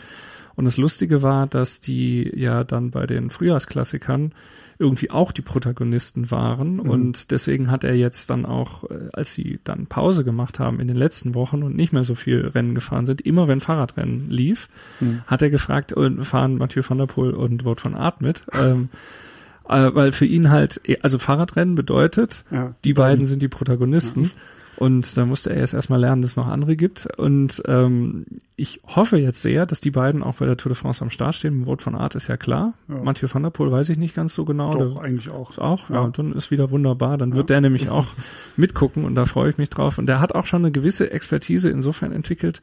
[0.54, 4.30] Und das Lustige war, dass die ja dann bei den Frühjahrsklassikern
[4.78, 6.74] irgendwie auch die Protagonisten waren.
[6.74, 6.80] Mhm.
[6.80, 10.88] Und deswegen hat er jetzt dann auch, äh, als sie dann Pause gemacht haben in
[10.88, 14.68] den letzten Wochen und nicht mehr so viel Rennen gefahren sind, immer wenn Fahrradrennen lief,
[15.00, 15.22] mhm.
[15.26, 18.44] hat er gefragt, äh, fahren Mathieu van der Poel und Wout von Art mit.
[18.52, 18.88] ähm,
[19.68, 22.74] äh, weil für ihn halt, also Fahrradrennen bedeutet, ja.
[22.84, 24.24] die beiden sind die Protagonisten.
[24.24, 24.30] Ja.
[24.76, 27.06] Und da musste er jetzt erstmal lernen, dass es noch andere gibt.
[27.16, 28.24] Und ähm,
[28.56, 31.34] ich hoffe jetzt sehr, dass die beiden auch bei der Tour de France am Start
[31.34, 31.64] stehen.
[31.66, 32.74] Vote von Art ist ja klar.
[32.88, 32.96] Ja.
[32.96, 34.72] Mathieu van der Poel weiß ich nicht ganz so genau.
[34.72, 35.56] Doch, der, eigentlich auch.
[35.58, 36.04] Auch, ja.
[36.04, 36.08] ja.
[36.08, 37.18] Dann ist wieder wunderbar.
[37.18, 37.36] Dann ja.
[37.36, 38.06] wird der nämlich auch
[38.56, 39.98] mitgucken und da freue ich mich drauf.
[39.98, 42.62] Und der hat auch schon eine gewisse Expertise insofern entwickelt,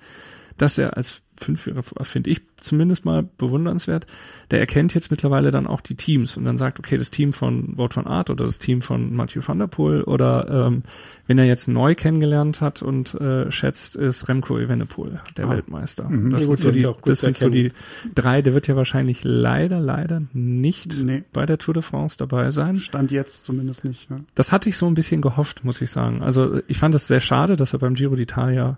[0.58, 4.06] dass er als Fünfjähriger, finde ich zumindest mal bewundernswert,
[4.52, 7.78] der erkennt jetzt mittlerweile dann auch die Teams und dann sagt, okay, das Team von
[7.78, 10.84] Wout van Art oder das Team von Mathieu van der Poel oder ähm,
[11.26, 15.50] wenn er jetzt neu kennengelernt hat und äh, schätzt, ist Remco Evenepoel, der ah.
[15.50, 16.08] Weltmeister.
[16.08, 16.30] Mhm.
[16.30, 17.72] Das, sind, so die, das sind so die
[18.14, 21.24] drei, der wird ja wahrscheinlich leider, leider nicht nee.
[21.34, 22.78] bei der Tour de France dabei sein.
[22.78, 24.10] Stand jetzt zumindest nicht.
[24.10, 24.20] Ja.
[24.36, 26.22] Das hatte ich so ein bisschen gehofft, muss ich sagen.
[26.22, 28.76] Also ich fand es sehr schade, dass er beim Giro d'Italia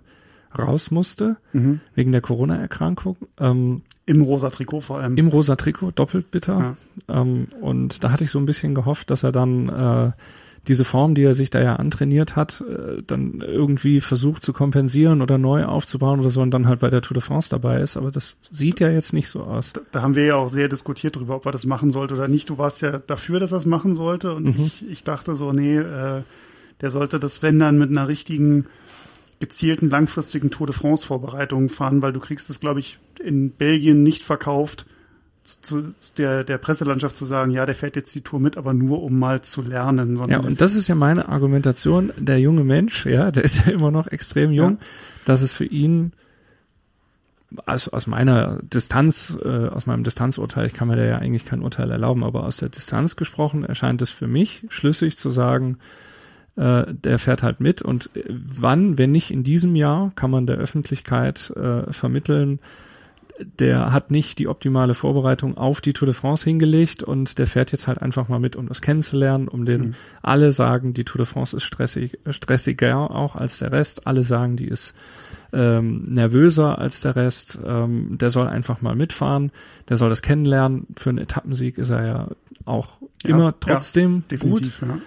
[0.58, 1.80] raus musste, mhm.
[1.94, 3.16] wegen der Corona-Erkrankung.
[3.38, 5.16] Ähm, Im rosa Trikot vor allem.
[5.16, 6.76] Im rosa Trikot, doppelt bitter.
[7.08, 7.20] Ja.
[7.20, 10.12] Ähm, und da hatte ich so ein bisschen gehofft, dass er dann äh,
[10.66, 15.20] diese Form, die er sich da ja antrainiert hat, äh, dann irgendwie versucht zu kompensieren
[15.20, 17.96] oder neu aufzubauen oder so und dann halt bei der Tour de France dabei ist.
[17.96, 19.72] Aber das sieht ja jetzt nicht so aus.
[19.72, 22.28] Da, da haben wir ja auch sehr diskutiert darüber, ob er das machen sollte oder
[22.28, 22.48] nicht.
[22.48, 24.64] Du warst ja dafür, dass er es machen sollte und mhm.
[24.64, 26.22] ich, ich dachte so, nee, äh,
[26.80, 28.66] der sollte das, wenn dann mit einer richtigen
[29.40, 34.02] gezielten langfristigen Tour de France Vorbereitungen fahren, weil du kriegst es, glaube ich, in Belgien
[34.02, 34.86] nicht verkauft,
[35.44, 39.02] zu, der, der Presselandschaft zu sagen, ja, der fährt jetzt die Tour mit, aber nur
[39.02, 40.18] um mal zu lernen.
[40.26, 42.12] ja, und das ist ja meine Argumentation.
[42.16, 44.86] Der junge Mensch, ja, der ist ja immer noch extrem jung, ja.
[45.26, 46.12] dass es für ihn
[47.66, 51.62] also aus meiner Distanz, äh, aus meinem Distanzurteil, ich kann mir da ja eigentlich kein
[51.62, 55.78] Urteil erlauben, aber aus der Distanz gesprochen erscheint es für mich schlüssig zu sagen,
[56.56, 60.56] äh, der fährt halt mit und wann, wenn nicht in diesem Jahr, kann man der
[60.56, 62.60] Öffentlichkeit äh, vermitteln,
[63.58, 67.72] der hat nicht die optimale Vorbereitung auf die Tour de France hingelegt und der fährt
[67.72, 69.94] jetzt halt einfach mal mit, um das kennenzulernen, um den mhm.
[70.22, 74.56] alle sagen, die Tour de France ist stressig, stressiger auch als der Rest, alle sagen,
[74.56, 74.94] die ist
[75.52, 79.50] ähm, nervöser als der Rest, ähm, der soll einfach mal mitfahren,
[79.88, 82.28] der soll das kennenlernen, für einen Etappensieg ist er ja
[82.64, 84.70] auch ja, immer trotzdem ja, gut.
[84.80, 84.98] Ja.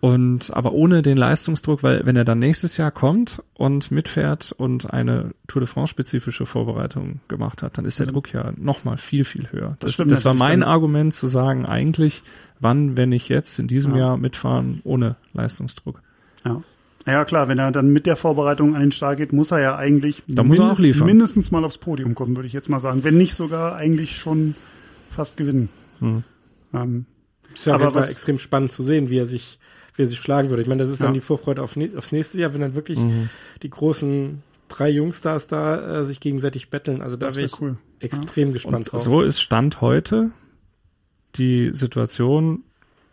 [0.00, 4.90] Und aber ohne den Leistungsdruck, weil wenn er dann nächstes Jahr kommt und mitfährt und
[4.90, 8.12] eine Tour de France spezifische Vorbereitung gemacht hat, dann ist der mhm.
[8.12, 9.76] Druck ja nochmal viel viel höher.
[9.80, 12.22] Das, das, das war mein Argument zu sagen, eigentlich,
[12.60, 14.00] wann, wenn ich jetzt in diesem ja.
[14.00, 16.00] Jahr mitfahren ohne Leistungsdruck.
[16.46, 16.62] Ja.
[17.06, 19.76] Ja klar, wenn er dann mit der Vorbereitung an den Start geht, muss er ja
[19.76, 23.04] eigentlich da mindest, mindestens mal aufs Podium kommen, würde ich jetzt mal sagen.
[23.04, 24.54] Wenn nicht sogar eigentlich schon
[25.10, 25.70] fast gewinnen.
[26.00, 26.22] Hm.
[26.74, 27.06] Ähm,
[27.54, 29.58] ist ja aber was, extrem spannend zu sehen, wie er sich
[30.00, 30.62] wie er sich schlagen würde.
[30.62, 31.06] Ich meine, das ist ja.
[31.06, 33.28] dann die Vorfreude auf, aufs nächste Jahr, wenn dann wirklich mhm.
[33.62, 37.02] die großen drei Jungstars da äh, sich gegenseitig betteln.
[37.02, 37.76] Also da wäre ich cool.
[37.98, 38.52] extrem ja.
[38.54, 39.02] gespannt Und drauf.
[39.02, 40.30] So ist Stand heute
[41.36, 42.64] die Situation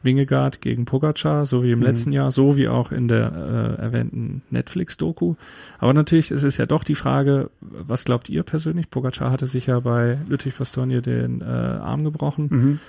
[0.03, 1.85] Wingegaard gegen Pogacar, so wie im mhm.
[1.85, 5.35] letzten Jahr, so wie auch in der äh, erwähnten Netflix-Doku.
[5.79, 8.89] Aber natürlich ist es ja doch die Frage, was glaubt ihr persönlich?
[8.89, 12.47] Pogacar hatte sich ja bei Lüttich Bastogne den äh, Arm gebrochen.
[12.49, 12.79] Mhm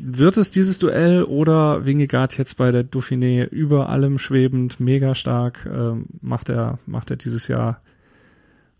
[0.00, 5.66] wird es dieses Duell oder Wingegaard jetzt bei der Dauphiné über allem schwebend, mega stark,
[5.66, 7.80] äh, macht er, macht er dieses Jahr,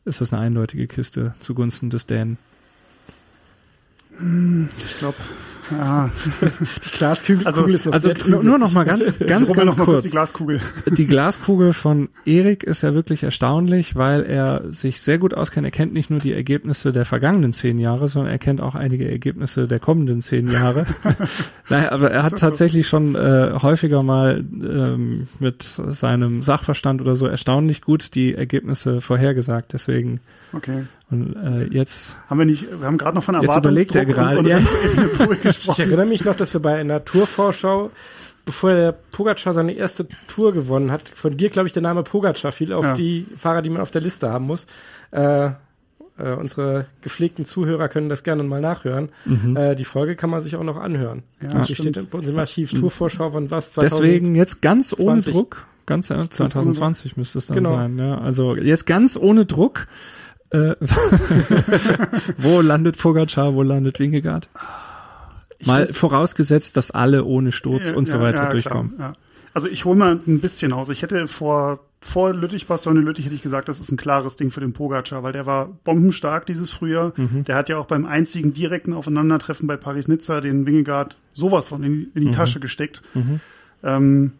[0.04, 2.38] ist das eine eindeutige Kiste zugunsten des Dänen?
[4.84, 5.16] Ich glaube,
[5.70, 6.10] ja.
[6.84, 9.86] Die Glaskugel also, ist noch also sehr nur noch mal ganz, ganz, ganz kurz.
[9.86, 10.04] kurz.
[10.04, 10.60] Die Glaskugel.
[10.90, 15.66] Die Glaskugel von Erik ist ja wirklich erstaunlich, weil er sich sehr gut auskennt.
[15.66, 19.10] Er kennt nicht nur die Ergebnisse der vergangenen zehn Jahre, sondern er kennt auch einige
[19.10, 20.86] Ergebnisse der kommenden zehn Jahre.
[21.68, 22.90] naja, aber er hat tatsächlich so?
[22.90, 29.72] schon äh, häufiger mal ähm, mit seinem Sachverstand oder so erstaunlich gut die Ergebnisse vorhergesagt.
[29.72, 30.20] Deswegen
[30.52, 30.86] Okay.
[31.10, 34.04] Und äh, jetzt haben wir nicht, wir haben gerade noch von Erwartungsdruck jetzt überlegt er
[34.04, 34.38] gerade.
[34.38, 35.50] Und, und ja.
[35.72, 37.90] ich erinnere mich noch, dass wir bei einer Tourvorschau,
[38.44, 42.52] bevor der Pogacar seine erste Tour gewonnen hat, von dir glaube ich der Name Pogacar
[42.52, 42.94] fiel auf ja.
[42.94, 44.66] die Fahrer, die man auf der Liste haben muss.
[45.10, 45.50] Äh,
[46.18, 49.10] äh, unsere gepflegten Zuhörer können das gerne mal nachhören.
[49.24, 49.56] Mhm.
[49.56, 51.22] Äh, die Folge kann man sich auch noch anhören.
[51.40, 53.72] Ja, die steht bei uns im Archiv Tourvorschau von was?
[53.72, 54.02] 2000?
[54.02, 55.66] Deswegen jetzt ganz ohne Druck.
[55.86, 57.72] Ganz, ja, 2020 müsste es dann genau.
[57.72, 57.98] sein.
[57.98, 58.18] Ja.
[58.18, 59.86] Also jetzt ganz ohne Druck.
[60.50, 60.74] Äh,
[62.38, 64.48] wo landet Pogacar, wo landet Wingegaard?
[65.64, 68.94] Mal vorausgesetzt, dass alle ohne Sturz ja, und so weiter ja, durchkommen.
[68.94, 69.12] Klar,
[69.54, 70.88] also ich hole mal ein bisschen aus.
[70.88, 74.50] Ich hätte vor vor Lüttich, Bastogne Lüttich hätte ich gesagt, das ist ein klares Ding
[74.50, 77.12] für den Pogacar, weil der war bombenstark dieses Frühjahr.
[77.16, 77.44] Mhm.
[77.44, 82.12] Der hat ja auch beim einzigen direkten Aufeinandertreffen bei Paris-Nizza den Wingegaard sowas von in,
[82.14, 82.32] in die mhm.
[82.32, 83.02] Tasche gesteckt.
[83.14, 83.40] Mhm.
[83.82, 84.32] Ähm,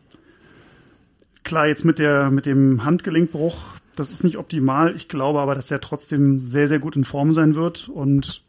[1.42, 3.56] klar, jetzt mit der, mit dem Handgelenkbruch,
[3.98, 4.94] das ist nicht optimal.
[4.96, 8.42] Ich glaube aber, dass er trotzdem sehr, sehr gut in Form sein wird und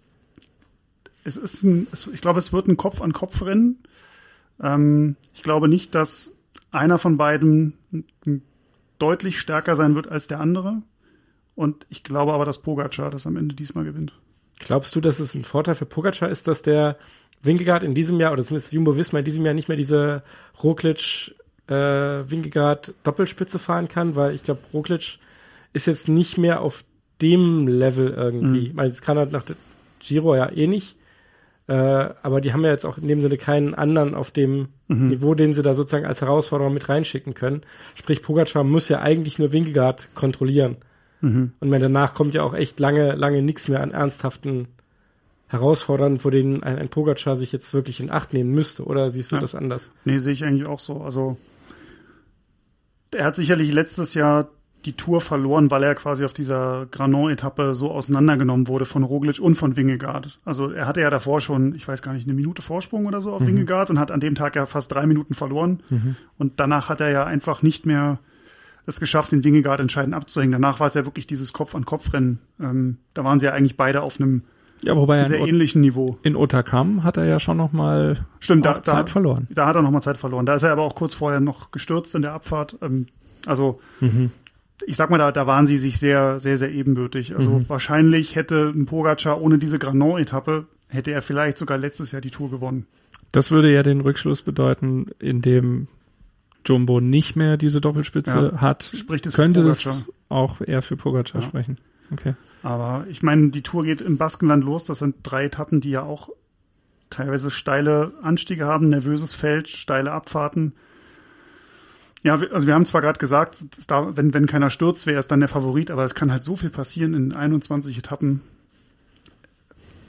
[1.23, 3.79] es ist ein, es, ich glaube, es wird ein Kopf-an-Kopf-Rennen.
[4.61, 6.33] Ähm, ich glaube nicht, dass
[6.71, 7.73] einer von beiden
[8.99, 10.81] deutlich stärker sein wird als der andere.
[11.55, 14.13] Und ich glaube aber, dass Pogacar das am Ende diesmal gewinnt.
[14.59, 16.97] Glaubst du, dass es ein Vorteil für Pogacar ist, dass der
[17.41, 20.23] Wingegaard in diesem Jahr, oder zumindest Jumbo Visma in diesem Jahr nicht mehr diese
[20.61, 21.35] Roglic
[21.67, 24.15] äh, Wingegaard Doppelspitze fahren kann?
[24.15, 25.19] Weil ich glaube, Roglic
[25.73, 26.83] ist jetzt nicht mehr auf
[27.21, 28.61] dem Level irgendwie.
[28.61, 28.65] Mhm.
[28.67, 29.55] Ich meine, jetzt kann er nach der
[29.99, 30.97] Giro ja eh nicht.
[31.67, 31.73] Äh,
[32.23, 35.09] aber die haben ja jetzt auch in dem Sinne keinen anderen auf dem mhm.
[35.09, 37.61] Niveau, den sie da sozusagen als Herausforderer mit reinschicken können.
[37.93, 40.77] Sprich, Pogacar muss ja eigentlich nur Wingegaard kontrollieren.
[41.21, 41.53] Mhm.
[41.59, 44.67] Und wenn danach kommt ja auch echt lange, lange nichts mehr an ernsthaften
[45.47, 48.85] Herausforderungen, vor denen ein, ein Pogacar sich jetzt wirklich in Acht nehmen müsste.
[48.85, 49.41] Oder siehst du ja.
[49.41, 49.91] das anders?
[50.05, 51.01] Nee, sehe ich eigentlich auch so.
[51.01, 51.37] Also
[53.11, 54.49] er hat sicherlich letztes Jahr
[54.85, 59.55] die Tour verloren, weil er quasi auf dieser Granon-Etappe so auseinandergenommen wurde von Roglic und
[59.55, 60.39] von Wingegaard.
[60.45, 63.33] Also er hatte ja davor schon, ich weiß gar nicht, eine Minute Vorsprung oder so
[63.33, 63.47] auf mhm.
[63.47, 65.83] Wingegaard und hat an dem Tag ja fast drei Minuten verloren.
[65.89, 66.15] Mhm.
[66.37, 68.19] Und danach hat er ja einfach nicht mehr
[68.85, 70.53] es geschafft, den Wingegaard entscheidend abzuhängen.
[70.53, 72.39] Danach war es ja wirklich dieses Kopf-an-Kopf-Rennen.
[72.59, 74.43] Ähm, da waren sie ja eigentlich beide auf einem
[74.81, 76.17] ja, wobei sehr ähnlichen Niveau.
[76.23, 79.45] In Otakam hat er ja schon noch mal Stimmt, da, Zeit da, verloren.
[79.51, 80.45] Da hat er noch mal Zeit verloren.
[80.45, 82.77] Da ist er aber auch kurz vorher noch gestürzt in der Abfahrt.
[82.81, 83.07] Ähm,
[83.45, 84.31] also mhm
[84.85, 87.35] ich sag mal, da, da waren sie sich sehr, sehr, sehr ebenbürtig.
[87.35, 87.69] Also mhm.
[87.69, 92.49] wahrscheinlich hätte ein Pogacar ohne diese Granon-Etappe, hätte er vielleicht sogar letztes Jahr die Tour
[92.49, 92.85] gewonnen.
[93.31, 95.87] Das würde ja den Rückschluss bedeuten, in dem
[96.65, 101.41] Jumbo nicht mehr diese Doppelspitze ja, hat, spricht es könnte es auch eher für Pogacar
[101.41, 101.47] ja.
[101.47, 101.77] sprechen.
[102.11, 102.35] Okay.
[102.63, 104.85] Aber ich meine, die Tour geht im Baskenland los.
[104.85, 106.29] Das sind drei Etappen, die ja auch
[107.09, 110.73] teilweise steile Anstiege haben, nervöses Feld, steile Abfahrten.
[112.23, 115.39] Ja, also wir haben zwar gerade gesagt, da, wenn, wenn keiner stürzt, wäre es dann
[115.39, 118.41] der Favorit, aber es kann halt so viel passieren in 21 Etappen.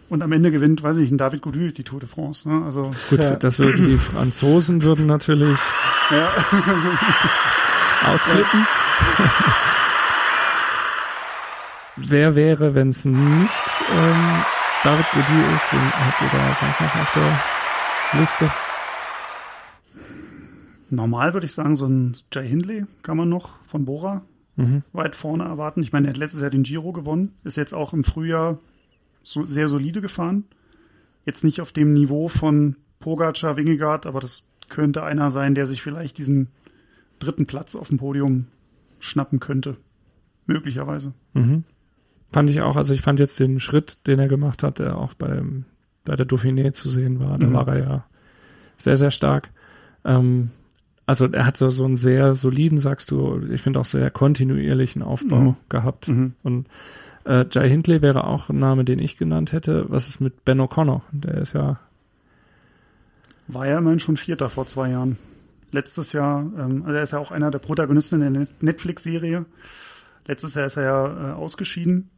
[0.08, 2.48] Und am Ende gewinnt, weiß ich nicht, ein David Goudy die Tour de France.
[2.48, 2.64] Ne?
[2.64, 3.36] Also, Gut, ja.
[3.36, 5.58] das würden die Franzosen würden natürlich
[6.10, 6.32] ja.
[8.12, 8.66] ausflippen.
[9.18, 9.24] Ja.
[11.96, 14.44] Wer wäre, wenn es nicht ähm,
[14.82, 15.72] David Goudy ist?
[15.72, 18.50] Wen habt ihr da sonst noch auf der Liste?
[20.92, 24.22] Normal würde ich sagen, so ein Jay Hindley kann man noch von Bora
[24.56, 24.82] mhm.
[24.92, 25.82] weit vorne erwarten.
[25.82, 28.58] Ich meine, er hat letztes Jahr den Giro gewonnen, ist jetzt auch im Frühjahr
[29.22, 30.44] so sehr solide gefahren.
[31.26, 35.82] Jetzt nicht auf dem Niveau von Pogacar, Wingegaard, aber das könnte einer sein, der sich
[35.82, 36.48] vielleicht diesen
[37.18, 38.46] dritten Platz auf dem Podium
[38.98, 39.76] schnappen könnte.
[40.46, 41.12] Möglicherweise.
[41.34, 41.64] Mhm.
[42.32, 45.14] Fand ich auch, also ich fand jetzt den Schritt, den er gemacht hat, der auch
[45.14, 45.64] beim,
[46.04, 47.52] bei der Dauphiné zu sehen war, da mhm.
[47.52, 48.04] war er ja
[48.76, 49.50] sehr, sehr stark.
[50.04, 50.50] Ähm,
[51.10, 55.02] also er hat so, so einen sehr soliden, sagst du, ich finde auch sehr kontinuierlichen
[55.02, 55.56] Aufbau mhm.
[55.68, 56.06] gehabt.
[56.06, 56.34] Mhm.
[56.44, 56.68] Und
[57.24, 59.86] äh, Jai Hindley wäre auch ein Name, den ich genannt hätte.
[59.88, 61.00] Was ist mit Ben O'Connor?
[61.10, 61.80] Der ist ja.
[63.48, 65.18] War ja immerhin schon Vierter vor zwei Jahren.
[65.72, 69.46] Letztes Jahr, ähm, also er ist ja auch einer der Protagonisten in der Netflix-Serie.
[70.28, 72.08] Letztes Jahr ist er ja äh, ausgeschieden.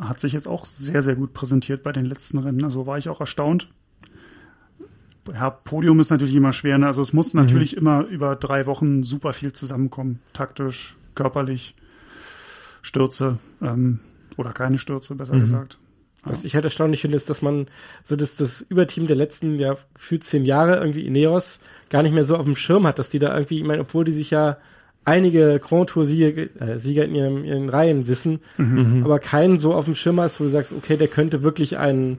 [0.00, 2.62] Hat sich jetzt auch sehr, sehr gut präsentiert bei den letzten Rennen.
[2.62, 3.68] Also war ich auch erstaunt
[5.32, 6.78] ja, Podium ist natürlich immer schwer.
[6.78, 6.86] Ne?
[6.86, 7.42] Also es muss mhm.
[7.42, 10.20] natürlich immer über drei Wochen super viel zusammenkommen.
[10.32, 11.74] Taktisch, körperlich,
[12.82, 14.00] Stürze ähm,
[14.36, 15.40] oder keine Stürze, besser mhm.
[15.40, 15.78] gesagt.
[16.24, 17.66] Was ich halt erstaunlich finde, ist, dass man
[18.02, 21.60] so das, das Überteam der letzten, ja, gefühlt zehn Jahre irgendwie Ineos
[21.90, 24.04] gar nicht mehr so auf dem Schirm hat, dass die da irgendwie, ich meine, obwohl
[24.04, 24.58] die sich ja
[25.04, 29.02] einige Grand Tour Sieger, äh, Sieger in ihren, ihren Reihen wissen, mhm.
[29.04, 32.18] aber keinen so auf dem Schirm hast, wo du sagst, okay, der könnte wirklich einen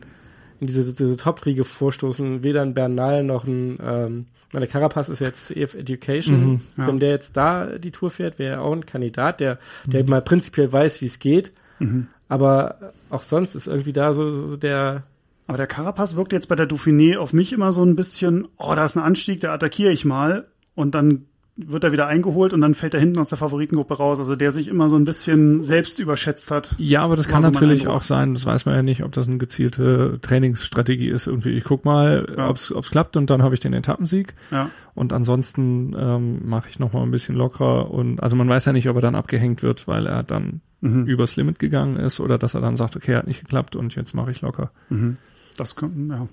[0.60, 2.44] in diese, diese Top-Riege vorstoßen.
[2.44, 6.52] Weder ein Bernal noch ein, ähm, meine Carapaz ist jetzt zu EF Education.
[6.54, 6.88] Mhm, ja.
[6.88, 10.10] Wenn der jetzt da die Tour fährt, wäre er auch ein Kandidat, der, der mhm.
[10.10, 11.54] mal prinzipiell weiß, wie es geht.
[11.80, 12.08] Mhm.
[12.28, 15.04] Aber auch sonst ist irgendwie da so, so der,
[15.48, 18.76] aber der Carapaz wirkt jetzt bei der Dauphiné auf mich immer so ein bisschen, oh,
[18.76, 20.48] da ist ein Anstieg, da attackiere ich mal.
[20.76, 21.26] Und dann
[21.68, 24.20] wird er wieder eingeholt und dann fällt er hinten aus der Favoritengruppe raus.
[24.20, 26.76] Also der sich immer so ein bisschen selbst überschätzt hat.
[26.78, 29.28] Ja, aber das kann so natürlich auch sein, das weiß man ja nicht, ob das
[29.28, 31.28] eine gezielte Trainingsstrategie ist.
[31.28, 32.50] Irgendwie, ich guck mal, ja.
[32.50, 34.34] ob es klappt und dann habe ich den Etappensieg.
[34.52, 34.70] Ja.
[34.96, 37.92] Und ansonsten ähm, mache ich noch mal ein bisschen lockerer.
[37.92, 41.06] Und also man weiß ja nicht, ob er dann abgehängt wird, weil er dann mhm.
[41.06, 44.14] übers Limit gegangen ist oder dass er dann sagt, okay, hat nicht geklappt und jetzt
[44.14, 44.72] mache ich locker.
[44.90, 45.18] Mhm.
[45.58, 46.28] Das könnte, ja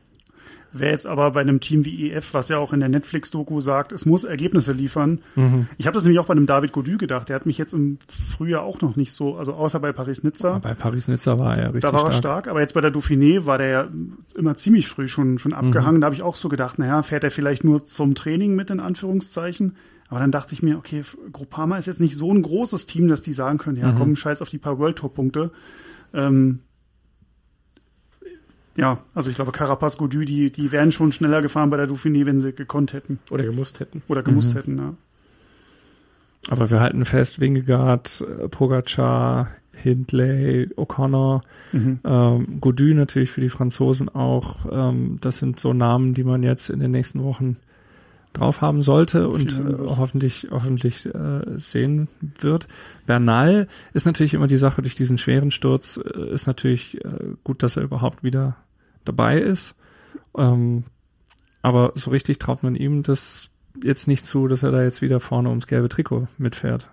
[0.79, 3.93] Wer jetzt aber bei einem Team wie EF, was ja auch in der Netflix-Doku sagt,
[3.93, 5.21] es muss Ergebnisse liefern.
[5.35, 5.69] Mhm.
[5.79, 7.29] Ich habe das nämlich auch bei einem David Godu gedacht.
[7.29, 10.59] Der hat mich jetzt im Frühjahr auch noch nicht so, also außer bei Paris-Nizza.
[10.59, 12.45] Bei Paris-Nizza war er richtig Da war er stark.
[12.45, 13.89] stark, aber jetzt bei der Dauphiné war der ja
[14.37, 15.97] immer ziemlich früh schon, schon abgehangen.
[15.97, 16.01] Mhm.
[16.01, 18.81] Da habe ich auch so gedacht, naja, fährt er vielleicht nur zum Training mit, in
[18.81, 19.77] Anführungszeichen.
[20.09, 23.23] Aber dann dachte ich mir, okay, Groupama ist jetzt nicht so ein großes Team, dass
[23.23, 23.99] die sagen können, ja, mhm.
[23.99, 25.51] komm, scheiß auf die paar World Tour Punkte.
[26.15, 26.61] Ähm,
[28.77, 32.27] ja, also ich glaube, Carapaz, Godu, die, die wären schon schneller gefahren bei der Dauphiné,
[32.27, 33.19] wenn sie gekonnt hätten.
[33.31, 34.03] Oder gemusst hätten.
[34.09, 34.59] Oder gemusst mhm.
[34.59, 34.95] hätten, ja.
[36.49, 42.01] Aber wir halten fest, Wingegaard, äh, Pogacar, Hindley, O'Connor, mhm.
[42.05, 44.67] ähm, Godu natürlich für die Franzosen auch.
[44.71, 47.57] Ähm, das sind so Namen, die man jetzt in den nächsten Wochen
[48.33, 52.69] drauf haben sollte und äh, hoffentlich hoffentlich äh, sehen wird.
[53.07, 57.62] Bernal ist natürlich immer die Sache durch diesen schweren Sturz äh, ist natürlich äh, gut,
[57.62, 58.57] dass er überhaupt wieder
[59.09, 59.77] dabei ist.
[60.37, 60.85] Ähm,
[61.62, 63.51] aber so richtig traut man ihm das
[63.83, 66.88] jetzt nicht zu, dass er da jetzt wieder vorne ums gelbe Trikot mitfährt.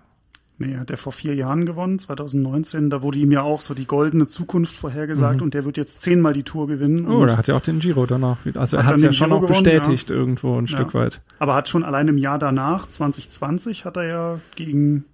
[0.56, 2.88] Nee, hat er vor vier Jahren gewonnen, 2019.
[2.88, 5.42] Da wurde ihm ja auch so die goldene Zukunft vorhergesagt mhm.
[5.42, 7.08] und der wird jetzt zehnmal die Tour gewinnen.
[7.08, 8.38] Oh, er hat ja auch den Giro danach.
[8.54, 10.16] Also er hat es ja schon auch bestätigt ja.
[10.16, 10.76] irgendwo ein ja.
[10.76, 11.22] Stück weit.
[11.40, 15.04] Aber hat schon allein im Jahr danach, 2020, hat er ja gegen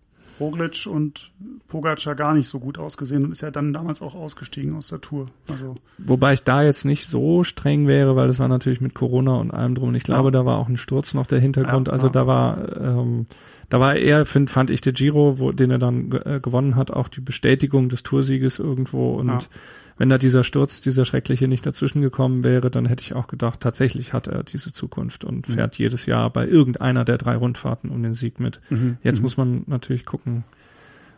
[0.40, 1.30] Roglic und
[1.68, 5.00] Pogacar gar nicht so gut ausgesehen und ist ja dann damals auch ausgestiegen aus der
[5.00, 5.26] Tour.
[5.48, 9.36] Also Wobei ich da jetzt nicht so streng wäre, weil das war natürlich mit Corona
[9.36, 9.90] und allem drum.
[9.90, 10.32] Und ich glaube, ja.
[10.32, 11.88] da war auch ein Sturz noch der Hintergrund.
[11.88, 12.12] Ja, also ja.
[12.12, 13.26] da war, ähm,
[13.70, 16.90] da war eher, find, fand ich der Giro, wo, den er dann äh, gewonnen hat,
[16.90, 19.48] auch die Bestätigung des Toursieges irgendwo und
[20.00, 23.60] wenn da dieser Sturz, dieser schreckliche nicht dazwischen gekommen wäre, dann hätte ich auch gedacht,
[23.60, 25.52] tatsächlich hat er diese Zukunft und mhm.
[25.52, 28.62] fährt jedes Jahr bei irgendeiner der drei Rundfahrten um den Sieg mit.
[28.70, 28.96] Mhm.
[29.02, 29.22] Jetzt mhm.
[29.24, 30.44] muss man natürlich gucken,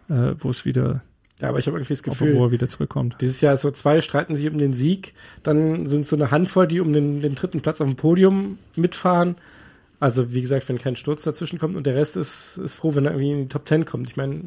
[0.09, 1.03] äh, wo es wieder
[1.41, 3.17] ja, aber ich habe irgendwie das Gefühl, wo er wieder zurückkommt.
[3.21, 6.81] Dieses Jahr so zwei streiten sich um den Sieg, dann sind so eine Handvoll, die
[6.81, 9.37] um den, den dritten Platz auf dem Podium mitfahren
[10.03, 13.05] also wie gesagt, wenn kein Sturz dazwischen kommt und der Rest ist, ist froh, wenn
[13.05, 14.09] er irgendwie in die Top Ten kommt.
[14.09, 14.41] Ich meine,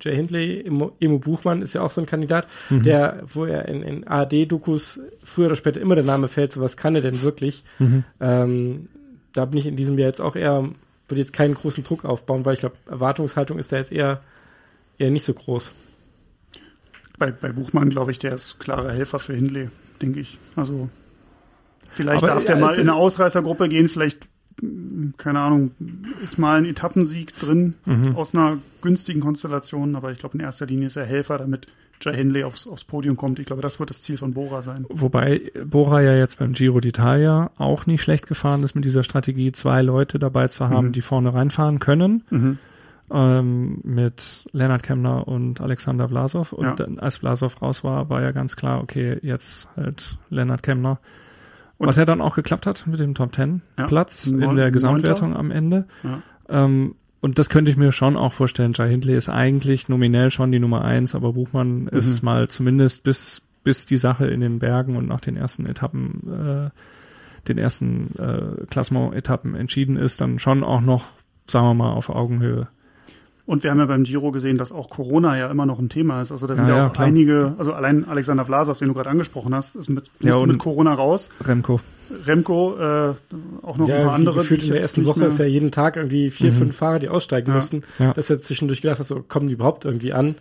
[0.00, 2.84] Jay Hindley, Emo, Buchmann ist ja auch so ein Kandidat, mhm.
[2.84, 6.76] der, wo er in, in ARD-Dokus früher oder später immer der Name fällt, so was
[6.76, 7.64] kann er denn wirklich?
[7.80, 8.04] Mhm.
[8.20, 8.88] Ähm,
[9.32, 10.68] da bin ich in diesem Jahr jetzt auch eher,
[11.08, 14.22] würde jetzt keinen großen Druck aufbauen, weil ich glaube, Erwartungshaltung ist da jetzt eher,
[14.96, 15.72] eher nicht so groß.
[17.18, 19.70] Bei, bei Buchmann, glaube ich, der ist klarer Helfer für Hindley,
[20.00, 20.38] denke ich.
[20.54, 20.88] Also
[21.92, 24.28] Vielleicht Aber darf der mal in eine Ausreißergruppe gehen, vielleicht
[25.16, 25.72] keine Ahnung,
[26.22, 28.14] ist mal ein Etappensieg drin mhm.
[28.16, 31.66] aus einer günstigen Konstellation, aber ich glaube, in erster Linie ist er Helfer, damit
[32.00, 33.38] Jay Hindley aufs, aufs Podium kommt.
[33.38, 34.86] Ich glaube, das wird das Ziel von Bora sein.
[34.88, 39.52] Wobei Bora ja jetzt beim Giro d'Italia auch nicht schlecht gefahren ist mit dieser Strategie,
[39.52, 40.92] zwei Leute dabei zu haben, mhm.
[40.92, 42.24] die vorne reinfahren können.
[42.30, 42.58] Mhm.
[43.12, 46.52] Ähm, mit Lennart Kemner und Alexander Vlasov.
[46.52, 46.86] Und ja.
[46.98, 51.00] als Vlasov raus war, war ja ganz klar, okay, jetzt halt Lennart Kemner.
[51.80, 54.70] Und Was ja dann auch geklappt hat mit dem Top Ten Platz ja, in der
[54.70, 55.86] Gesamtwertung am Ende.
[56.02, 56.22] Ja.
[56.50, 58.74] Ähm, und das könnte ich mir schon auch vorstellen.
[58.74, 61.88] Jai Hindley ist eigentlich nominell schon die Nummer eins, aber Buchmann mhm.
[61.88, 66.20] ist mal zumindest bis, bis die Sache in den Bergen und nach den ersten Etappen,
[66.30, 71.06] äh, den ersten äh, Klassement-Etappen entschieden ist, dann schon auch noch,
[71.46, 72.68] sagen wir mal, auf Augenhöhe.
[73.50, 76.20] Und wir haben ja beim Giro gesehen, dass auch Corona ja immer noch ein Thema
[76.20, 76.30] ist.
[76.30, 77.08] Also da sind ja, ja auch klar.
[77.08, 80.94] einige, also allein Alexander Vlasov, den du gerade angesprochen hast, ist mit, ja, mit Corona
[80.94, 81.30] raus.
[81.44, 81.80] Remco.
[82.26, 83.14] Remco, äh,
[83.62, 84.38] auch noch ja, ein paar andere.
[84.38, 86.58] Gefühlt in der ersten Woche ist ja jeden Tag irgendwie vier, mhm.
[86.58, 87.56] fünf Fahrer, die aussteigen ja.
[87.56, 87.82] müssen.
[87.98, 88.12] Ja.
[88.12, 90.36] Dass er zwischendurch gedacht hat, so kommen die überhaupt irgendwie an.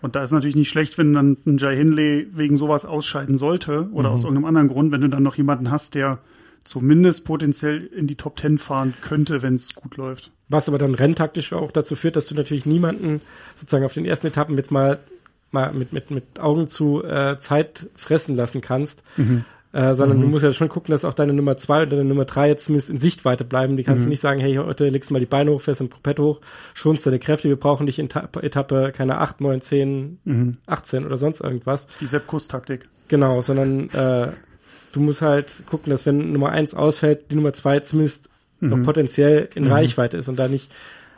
[0.00, 3.90] Und da ist natürlich nicht schlecht, wenn dann ein Jai Hindley wegen sowas ausscheiden sollte
[3.92, 4.14] oder mhm.
[4.14, 6.18] aus irgendeinem anderen Grund, wenn du dann noch jemanden hast, der
[6.64, 10.32] zumindest potenziell in die Top Ten fahren könnte, wenn es gut läuft.
[10.48, 13.20] Was aber dann renntaktisch auch dazu führt, dass du natürlich niemanden
[13.54, 14.98] sozusagen auf den ersten Etappen jetzt mal,
[15.52, 19.02] mal mit, mit, mit Augen zu äh, Zeit fressen lassen kannst.
[19.16, 19.44] Mhm.
[19.74, 20.22] Äh, sondern mhm.
[20.22, 22.66] du musst ja schon gucken, dass auch deine Nummer zwei und deine Nummer drei jetzt
[22.66, 23.76] zumindest in Sichtweite bleiben.
[23.76, 24.04] Die kannst mhm.
[24.06, 26.40] du nicht sagen, hey, heute legst du mal die Beine hoch, fährst ein Propett hoch,
[26.74, 30.58] schonst deine Kräfte, wir brauchen dich in Etappe, keine 8, 9, 10, mhm.
[30.66, 31.88] 18 oder sonst irgendwas.
[32.00, 32.84] Die Sepp Kuss-Taktik.
[33.08, 34.28] Genau, sondern äh,
[34.94, 38.30] du musst halt gucken, dass wenn Nummer eins ausfällt, die Nummer zwei zumindest
[38.60, 38.70] mhm.
[38.70, 39.72] noch potenziell in mhm.
[39.72, 40.70] Reichweite ist und da nicht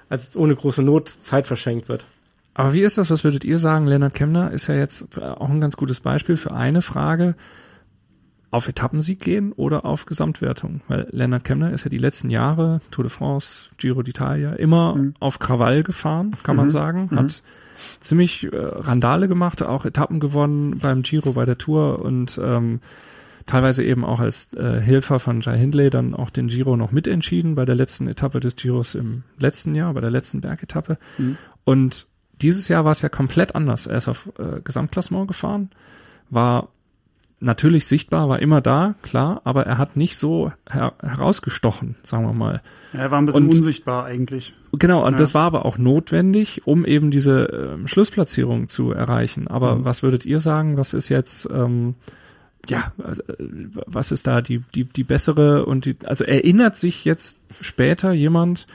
[0.08, 2.06] als ohne große Not Zeit verschenkt wird.
[2.54, 3.10] Aber wie ist das?
[3.10, 3.86] Was würdet ihr sagen?
[3.86, 7.34] Lennart Kemner ist ja jetzt auch ein ganz gutes Beispiel für eine Frage.
[8.50, 10.80] Auf Etappensieg gehen oder auf Gesamtwertung?
[10.88, 15.14] Weil Lennart Kemner ist ja die letzten Jahre, Tour de France, Giro d'Italia, immer mhm.
[15.20, 16.70] auf Krawall gefahren, kann man mhm.
[16.70, 17.08] sagen.
[17.10, 17.18] Mhm.
[17.18, 17.42] Hat
[18.00, 22.80] ziemlich äh, Randale gemacht, auch Etappen gewonnen beim Giro, bei der Tour und ähm,
[23.46, 27.54] teilweise eben auch als äh, Helfer von Jai Hindley dann auch den Giro noch mitentschieden
[27.54, 30.98] bei der letzten Etappe des Giros im letzten Jahr, bei der letzten Bergetappe.
[31.18, 31.38] Mhm.
[31.64, 32.08] Und
[32.42, 33.86] dieses Jahr war es ja komplett anders.
[33.86, 35.70] Er ist auf äh, Gesamtklassement gefahren,
[36.28, 36.68] war
[37.38, 42.32] natürlich sichtbar, war immer da, klar, aber er hat nicht so her herausgestochen, sagen wir
[42.32, 42.62] mal.
[42.92, 44.54] Ja, er war ein bisschen und, unsichtbar eigentlich.
[44.72, 45.18] Genau, und ja.
[45.18, 47.48] das war aber auch notwendig, um eben diese
[47.84, 49.48] äh, Schlussplatzierung zu erreichen.
[49.48, 49.84] Aber mhm.
[49.84, 51.94] was würdet ihr sagen, was ist jetzt, ähm,
[52.68, 53.22] ja, also,
[53.86, 58.66] was ist da die, die, die bessere und die, also erinnert sich jetzt später jemand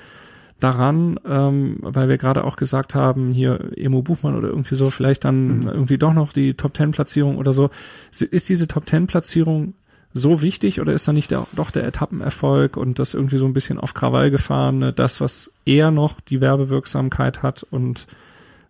[0.59, 5.25] daran, ähm, weil wir gerade auch gesagt haben, hier Emo Buchmann oder irgendwie so, vielleicht
[5.25, 5.67] dann mhm.
[5.67, 7.69] irgendwie doch noch die Top Ten Platzierung oder so.
[8.11, 9.73] Ist diese Top Ten Platzierung
[10.13, 13.53] so wichtig oder ist da nicht der, doch der Etappenerfolg und das irgendwie so ein
[13.53, 18.07] bisschen auf Krawall gefahren, das, was eher noch die Werbewirksamkeit hat und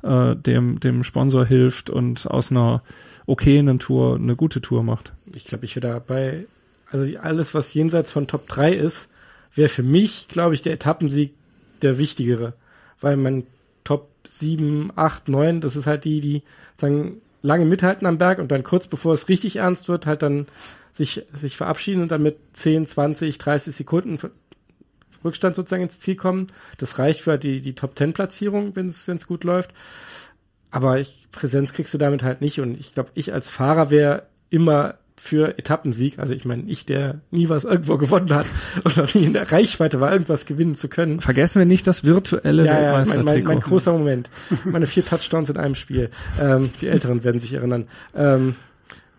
[0.04, 2.84] äh, dem, dem Sponsor hilft und aus einer
[3.32, 5.14] okayen Tour eine gute Tour macht?
[5.34, 6.46] Ich glaube, ich wäre dabei,
[6.90, 9.10] also alles, was jenseits von Top 3 ist,
[9.56, 11.34] wäre für mich, glaube ich, der Etappensieg
[11.82, 12.54] der wichtigere.
[13.00, 13.48] Weil mein
[13.84, 16.44] Top 7, 8, 9, das ist halt die, die
[16.76, 20.46] sagen, lange mithalten am Berg und dann kurz bevor es richtig ernst wird, halt dann
[20.92, 24.20] sich, sich verabschieden und dann mit 10, 20, 30 Sekunden
[25.24, 26.48] Rückstand sozusagen ins Ziel kommen.
[26.78, 29.72] Das reicht für die, die Top 10 Platzierung, wenn es gut läuft.
[30.72, 34.24] Aber ich, Präsenz kriegst du damit halt nicht und ich glaube, ich als Fahrer wäre
[34.50, 36.18] immer für Etappensieg.
[36.18, 38.48] Also ich meine, ich, der nie was irgendwo gewonnen hat
[38.84, 41.22] und noch nie in der Reichweite war, irgendwas gewinnen zu können.
[41.22, 44.32] Vergessen wir nicht das virtuelle ja, ja, mein, mein, mein großer Moment.
[44.66, 46.10] Meine vier Touchdowns in einem Spiel.
[46.40, 47.88] Ähm, die Älteren werden sich erinnern.
[48.16, 48.56] Ähm,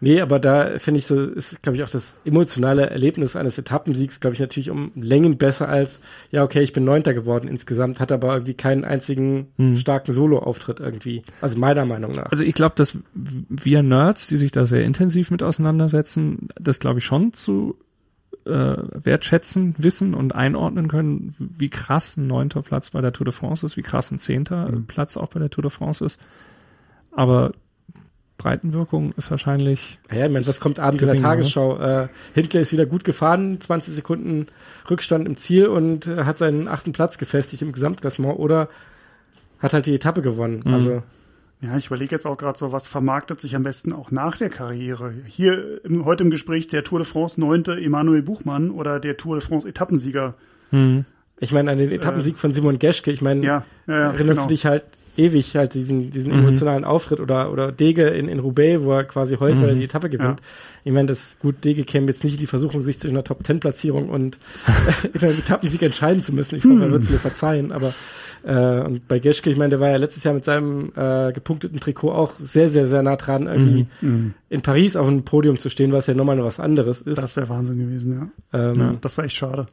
[0.05, 4.19] Nee, aber da finde ich so, ist, glaube ich, auch das emotionale Erlebnis eines Etappensiegs,
[4.19, 6.01] glaube ich, natürlich um Längen besser als,
[6.33, 9.77] ja, okay, ich bin Neunter geworden insgesamt, hat aber irgendwie keinen einzigen hm.
[9.77, 11.23] starken Solo-Auftritt irgendwie.
[11.41, 12.33] Also meiner Meinung nach.
[12.33, 16.99] Also ich glaube, dass wir Nerds, die sich da sehr intensiv mit auseinandersetzen, das glaube
[16.99, 17.77] ich schon zu
[18.45, 23.33] äh, wertschätzen, wissen und einordnen können, wie krass ein neunter Platz bei der Tour de
[23.33, 24.87] France ist, wie krass ein zehnter mhm.
[24.87, 26.19] Platz auch bei der Tour de France ist.
[27.13, 27.53] Aber
[28.43, 29.99] Breitenwirkung ist wahrscheinlich.
[30.11, 31.79] Ja, ich meine, was kommt abends in der Tagesschau?
[31.79, 34.47] Äh, Hindley ist wieder gut gefahren, 20 Sekunden
[34.91, 38.69] Rückstand im Ziel und äh, hat seinen achten Platz gefestigt im Gesamtklassement oder
[39.61, 40.63] hat halt die Etappe gewonnen.
[40.65, 40.75] Mhm.
[40.75, 41.03] Also
[41.61, 44.51] ja, ich überlege jetzt auch gerade so, was vermarktet sich am besten auch nach der
[44.51, 45.15] Karriere.
[45.27, 49.37] Hier im, heute im Gespräch der Tour de France neunte Emanuel Buchmann oder der Tour
[49.37, 50.35] de France Etappensieger.
[50.73, 51.05] Mhm.
[51.39, 54.43] Ich meine, an den Etappensieg äh, von Simon Geschke, ich meine, ja, ja, erinnerst genau.
[54.43, 54.83] du dich halt
[55.17, 56.41] ewig halt diesen, diesen mhm.
[56.41, 59.79] emotionalen Auftritt oder, oder Dege in, in Roubaix, wo er quasi heute mhm.
[59.79, 60.41] die Etappe gewinnt.
[60.41, 60.47] Ja.
[60.85, 64.09] Ich meine, das gut, Dege käme jetzt nicht in die Versuchung, sich zwischen einer Top-10-Platzierung
[64.09, 64.39] und
[65.13, 66.57] in einem Etappensieg entscheiden zu müssen.
[66.57, 67.95] Ich hoffe, er wird es mir verzeihen, aber
[68.45, 71.79] äh, und bei Geschke, ich meine, der war ja letztes Jahr mit seinem äh, gepunkteten
[71.79, 74.09] Trikot auch sehr, sehr, sehr nah dran, irgendwie mhm.
[74.09, 74.35] mhm.
[74.49, 77.23] in Paris auf einem Podium zu stehen, was ja nochmal was anderes ist.
[77.23, 78.59] Das wäre Wahnsinn gewesen, ja.
[78.59, 78.95] Ähm, ja.
[79.01, 79.67] Das war echt schade.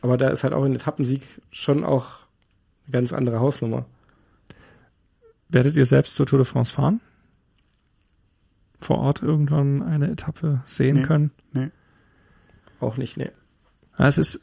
[0.00, 2.06] Aber da ist halt auch ein Etappensieg schon auch
[2.86, 3.86] eine ganz andere Hausnummer.
[5.48, 7.00] Werdet ihr selbst zur Tour de France fahren?
[8.80, 11.30] Vor Ort irgendwann eine Etappe sehen nee, können?
[11.52, 11.70] Nee.
[12.80, 13.30] Auch nicht, nee.
[13.96, 14.40] es ist,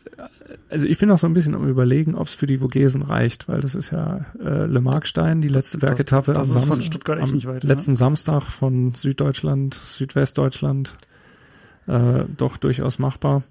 [0.70, 3.48] also ich bin auch so ein bisschen am überlegen, ob es für die Vogesen reicht,
[3.48, 6.84] weil das ist ja äh, Le Markstein, die letzte Bergetappe das, das am, Samstag, von
[6.84, 7.98] Stuttgart echt nicht weit, letzten ne?
[7.98, 10.98] Samstag von Süddeutschland, Südwestdeutschland,
[11.88, 13.44] äh, doch durchaus machbar.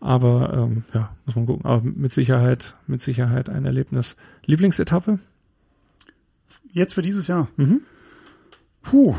[0.00, 1.64] Aber ähm, ja, muss man gucken.
[1.64, 4.16] Aber mit Sicherheit, mit Sicherheit ein Erlebnis.
[4.46, 5.20] Lieblingsetappe?
[6.72, 7.48] Jetzt für dieses Jahr.
[7.56, 7.82] Mhm.
[8.82, 9.14] Puh.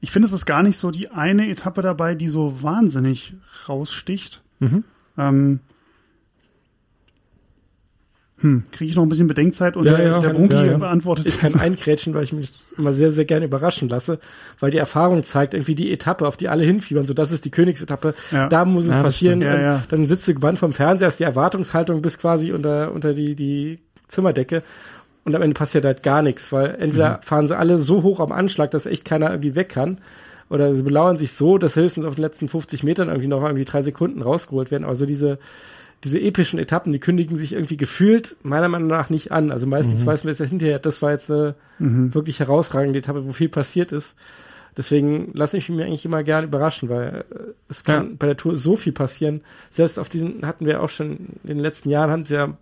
[0.00, 3.34] Ich finde, es ist gar nicht so die eine Etappe dabei, die so wahnsinnig
[3.68, 4.42] raussticht.
[4.60, 4.84] Mhm.
[5.16, 5.60] Ähm,
[8.40, 10.78] hm, kriege ich noch ein bisschen Bedenkzeit und ja, der, ja, der Brunki ja, ja.
[10.78, 11.26] beantwortet.
[11.26, 14.20] Ich kann einkrätschen, weil ich mich immer sehr, sehr gerne überraschen lasse,
[14.60, 17.50] weil die Erfahrung zeigt, irgendwie die Etappe, auf die alle hinfiebern, so das ist die
[17.50, 18.48] Königsetappe, ja.
[18.48, 19.40] da muss es passieren.
[19.40, 23.80] Dann sitzt du gebannt vom Fernseher, ist die Erwartungshaltung bis quasi unter, unter die, die
[24.06, 24.62] Zimmerdecke
[25.28, 27.22] und am Ende passiert halt gar nichts, weil entweder mhm.
[27.22, 29.98] fahren sie alle so hoch am Anschlag, dass echt keiner irgendwie weg kann,
[30.48, 33.66] oder sie belauern sich so, dass höchstens auf den letzten 50 Metern irgendwie noch irgendwie
[33.66, 34.84] drei Sekunden rausgeholt werden.
[34.84, 35.38] Also diese,
[36.04, 39.52] diese epischen Etappen, die kündigen sich irgendwie gefühlt meiner Meinung nach nicht an.
[39.52, 40.06] Also meistens mhm.
[40.06, 42.14] weiß man jetzt ja hinterher, das war jetzt eine mhm.
[42.14, 44.16] wirklich herausragende Etappe, wo viel passiert ist.
[44.74, 47.34] Deswegen lasse ich mich eigentlich immer gerne überraschen, weil äh,
[47.68, 48.14] es kann ja.
[48.18, 49.42] bei der Tour so viel passieren.
[49.68, 51.10] Selbst auf diesen hatten wir auch schon
[51.42, 52.56] in den letzten Jahren haben sie ja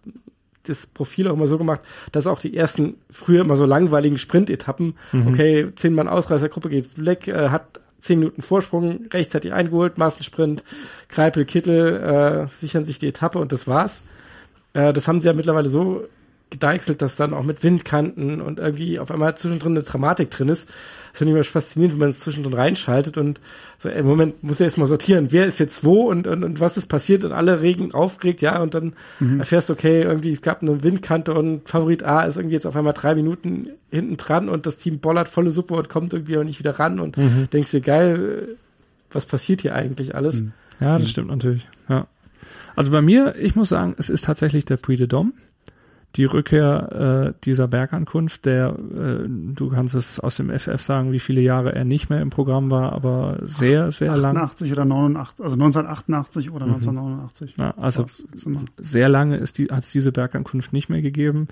[0.68, 1.80] das Profil auch immer so gemacht,
[2.12, 5.28] dass auch die ersten früher immer so langweiligen Sprint-Etappen, mhm.
[5.28, 10.64] okay, zehn Mann Ausreißergruppe geht weg, äh, hat zehn Minuten Vorsprung, rechtzeitig eingeholt, Massensprint,
[11.08, 14.02] Kreipel, Kittel äh, sichern sich die Etappe und das war's.
[14.74, 16.04] Äh, das haben sie ja mittlerweile so
[16.50, 20.68] gedeichselt das dann auch mit Windkanten und irgendwie auf einmal zwischendrin eine Dramatik drin ist.
[21.10, 23.40] Das finde ich immer faszinierend, wenn man es zwischendrin reinschaltet und
[23.78, 26.76] so im Moment muss er erstmal sortieren, wer ist jetzt wo und, und, und was
[26.76, 29.40] ist passiert und alle regen aufgeregt, ja, und dann mhm.
[29.40, 32.76] erfährst du, okay, irgendwie es gab eine Windkante und Favorit A ist irgendwie jetzt auf
[32.76, 36.44] einmal drei Minuten hinten dran und das Team bollert volle Suppe und kommt irgendwie auch
[36.44, 37.48] nicht wieder ran und mhm.
[37.52, 38.56] denkst dir, geil,
[39.10, 40.36] was passiert hier eigentlich alles?
[40.36, 40.52] Mhm.
[40.80, 41.10] Ja, das mhm.
[41.10, 42.06] stimmt natürlich, ja.
[42.76, 45.32] Also bei mir, ich muss sagen, es ist tatsächlich der Puy de Dom
[46.16, 51.18] die Rückkehr äh, dieser Bergankunft, der, äh, du kannst es aus dem FF sagen, wie
[51.18, 54.36] viele Jahre er nicht mehr im Programm war, aber sehr, sehr 88 lang.
[54.36, 56.74] 88 oder 89, also 1988 oder mhm.
[56.74, 57.54] 1989.
[57.58, 58.06] Ja, also
[58.78, 61.48] sehr lange ist die, hat es diese Bergankunft nicht mehr gegeben.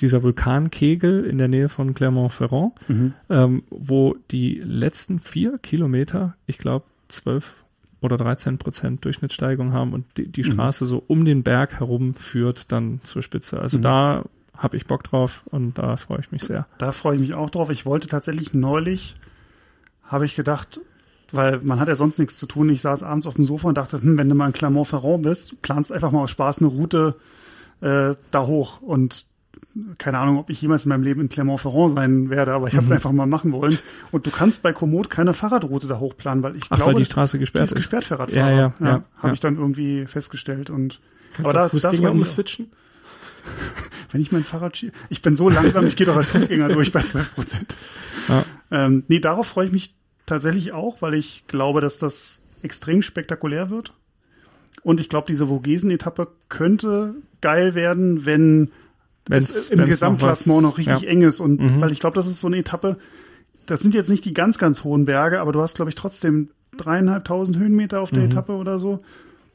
[0.00, 3.14] Dieser Vulkankegel in der Nähe von Clermont-Ferrand, mhm.
[3.28, 7.64] ähm, wo die letzten vier Kilometer, ich glaube, zwölf
[8.00, 10.52] oder 13 Prozent Durchschnittssteigung haben und die, die mhm.
[10.52, 13.60] Straße so um den Berg herum führt dann zur Spitze.
[13.60, 13.82] Also mhm.
[13.82, 14.24] da
[14.56, 16.66] habe ich Bock drauf und da freue ich mich sehr.
[16.78, 17.70] Da freue ich mich auch drauf.
[17.70, 19.14] Ich wollte tatsächlich neulich,
[20.02, 20.80] habe ich gedacht,
[21.30, 22.68] weil man hat ja sonst nichts zu tun.
[22.70, 25.62] Ich saß abends auf dem Sofa und dachte, hm, wenn du mal in Clermont-Ferrand bist,
[25.62, 27.16] planst einfach mal aus Spaß eine Route
[27.80, 28.80] äh, da hoch.
[28.80, 29.26] Und
[29.98, 32.82] keine Ahnung, ob ich jemals in meinem Leben in Clermont-Ferrand sein werde, aber ich habe
[32.82, 32.94] es mhm.
[32.94, 33.78] einfach mal machen wollen.
[34.10, 37.04] Und du kannst bei Komoot keine Fahrradroute da hochplanen, weil ich Ach, glaube, weil die
[37.04, 37.76] Straße gesperrt die ist.
[37.76, 38.50] gesperrt für Radfahrer.
[38.50, 41.00] Ja, ja, ja, ja habe ich dann irgendwie festgestellt und
[41.34, 42.70] kannst aber du da, Fußgänger umswitchen?
[44.10, 46.92] Wenn ich mein Fahrrad schieße, ich bin so langsam, ich gehe doch als Fußgänger durch
[46.92, 47.76] bei 12 Prozent.
[48.28, 48.44] Ja.
[48.70, 49.94] Ähm, nee, darauf freue ich mich
[50.26, 53.92] tatsächlich auch, weil ich glaube, dass das extrem spektakulär wird.
[54.82, 58.70] Und ich glaube, diese Vogesen-Etappe könnte geil werden, wenn
[59.28, 61.08] wenn's, im Gesamtklassement noch, noch, richtig ja.
[61.08, 61.40] eng ist.
[61.40, 61.80] Und mhm.
[61.80, 62.96] weil ich glaube, das ist so eine Etappe,
[63.66, 66.50] das sind jetzt nicht die ganz, ganz hohen Berge, aber du hast, glaube ich, trotzdem
[66.76, 68.30] dreieinhalbtausend Höhenmeter auf der mhm.
[68.30, 69.02] Etappe oder so.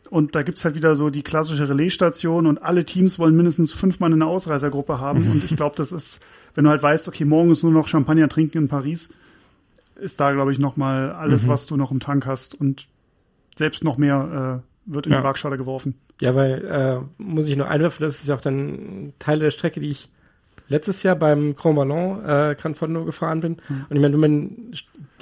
[0.09, 3.99] Und da gibt's halt wieder so die klassische Relaisstation und alle Teams wollen mindestens fünf
[3.99, 5.29] Mann in einer Ausreißergruppe haben.
[5.31, 6.19] Und ich glaube, das ist,
[6.53, 9.09] wenn du halt weißt, okay, morgen ist nur noch Champagner trinken in Paris,
[9.95, 11.47] ist da, glaube ich, noch mal alles, mhm.
[11.47, 12.87] was du noch im Tank hast und
[13.57, 15.19] selbst noch mehr äh, wird in ja.
[15.19, 15.95] die Waagschale geworfen.
[16.21, 19.79] Ja, weil, äh, muss ich nur einwerfen, das ist ja auch dann Teil der Strecke,
[19.79, 20.09] die ich
[20.67, 23.57] letztes Jahr beim Grand Ballon äh, Gran Fondo gefahren bin.
[23.67, 23.85] Mhm.
[23.89, 24.51] Und ich meine, wenn man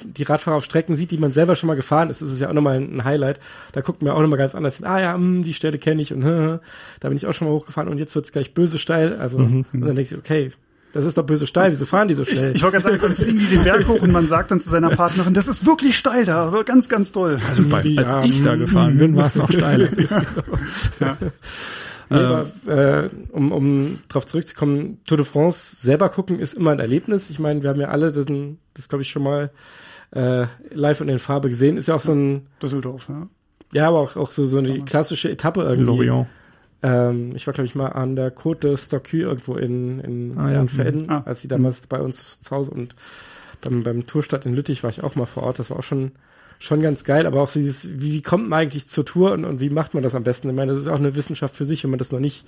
[0.04, 2.48] die Radfahrer auf Strecken sieht, die man selber schon mal gefahren ist, ist es ja
[2.48, 3.40] auch nochmal ein Highlight.
[3.72, 4.86] Da guckt man auch nochmal ganz anders hin.
[4.86, 6.22] Ah ja, mh, hm, die Stelle kenne ich und
[7.00, 9.16] da bin ich auch schon mal hochgefahren und jetzt wird's gleich böse steil.
[9.16, 9.64] Also mhm.
[9.72, 10.50] und dann denkst du, okay,
[10.92, 12.50] das ist doch böse steil, wieso fahren die so schnell?
[12.50, 14.60] Ich, ich wollte gerade sagen, dann fliegen die den Berg hoch und man sagt dann
[14.60, 17.38] zu seiner Partnerin, das ist wirklich steil da, ganz, ganz toll.
[17.48, 19.88] Also bei, die, als ja, ich da gefahren bin, war es noch steiler.
[21.00, 21.16] ja.
[22.10, 26.78] Nee, aber, äh, um, um darauf zurückzukommen, Tour de France selber gucken ist immer ein
[26.78, 27.30] Erlebnis.
[27.30, 28.26] Ich meine, wir haben ja alle das,
[28.74, 29.50] das glaube ich, schon mal
[30.10, 31.78] äh, live und in Farbe gesehen.
[31.78, 33.28] Ist ja auch so ein Düsseldorf, ja.
[33.72, 35.84] Ja, aber auch, auch so, so eine klassische Etappe irgendwie.
[35.84, 36.26] Lorient.
[36.82, 40.50] Ähm, ich war, glaube ich, mal an der Côte de Stockü irgendwo in, in, ah,
[40.50, 40.60] ja.
[40.60, 41.22] in Verden, ah.
[41.24, 42.96] als sie damals bei uns zu Hause und
[43.60, 45.58] beim, beim Tourstadt in Lüttich war ich auch mal vor Ort.
[45.58, 46.12] Das war auch schon,
[46.58, 49.44] schon ganz geil, aber auch so dieses, wie, wie kommt man eigentlich zur Tour und,
[49.44, 50.48] und wie macht man das am besten?
[50.48, 52.44] Ich meine, das ist auch eine Wissenschaft für sich, wenn man das noch nicht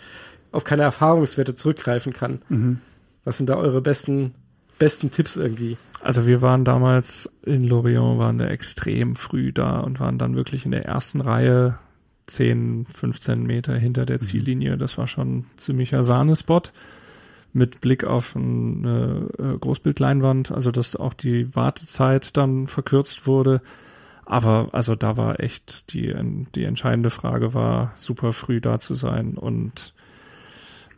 [0.51, 2.43] auf keine Erfahrungswerte zurückgreifen kann.
[2.49, 2.81] Mhm.
[3.25, 4.35] Was sind da eure besten,
[4.79, 5.77] besten Tipps irgendwie?
[6.03, 10.65] Also wir waren damals in Lorient, waren da extrem früh da und waren dann wirklich
[10.65, 11.79] in der ersten Reihe
[12.27, 14.23] 10, 15 Meter hinter der mhm.
[14.23, 14.77] Ziellinie.
[14.77, 16.73] Das war schon ein ziemlicher Sahnespot
[17.53, 23.63] mit Blick auf eine äh, Großbildleinwand, also dass auch die Wartezeit dann verkürzt wurde.
[24.27, 26.15] Aber also da war echt die,
[26.55, 29.35] die entscheidende Frage war, super früh da zu sein.
[29.35, 29.95] Und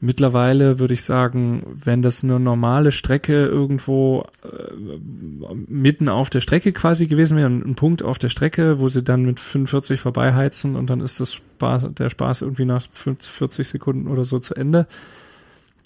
[0.00, 4.98] mittlerweile würde ich sagen, wenn das eine normale Strecke irgendwo äh,
[5.68, 9.24] mitten auf der Strecke quasi gewesen wäre, ein Punkt auf der Strecke, wo sie dann
[9.24, 14.24] mit 45 vorbeiheizen und dann ist das Spaß, der Spaß irgendwie nach 40 Sekunden oder
[14.24, 14.86] so zu Ende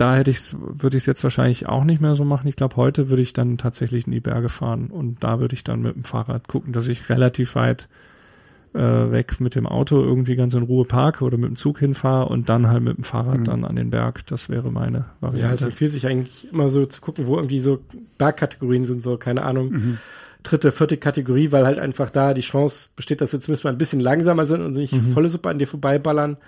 [0.01, 2.49] da hätte ich würde ich es jetzt wahrscheinlich auch nicht mehr so machen.
[2.49, 5.63] Ich glaube, heute würde ich dann tatsächlich in die Berge fahren und da würde ich
[5.63, 7.87] dann mit dem Fahrrad gucken, dass ich relativ weit
[8.75, 12.29] äh, weg mit dem Auto irgendwie ganz in Ruhe parke oder mit dem Zug hinfahre
[12.29, 13.45] und dann halt mit dem Fahrrad mhm.
[13.45, 14.27] dann an den Berg.
[14.27, 15.47] Das wäre meine Variante.
[15.47, 17.81] Ja, es empfiehlt sich eigentlich immer so zu gucken, wo irgendwie so
[18.19, 19.71] Bergkategorien sind, so keine Ahnung.
[19.71, 19.99] Mhm.
[20.43, 23.79] Dritte, vierte Kategorie, weil halt einfach da die Chance besteht, dass sie zumindest mal ein
[23.79, 25.13] bisschen langsamer sind und sich mhm.
[25.13, 26.39] volle Suppe an dir vorbeiballern.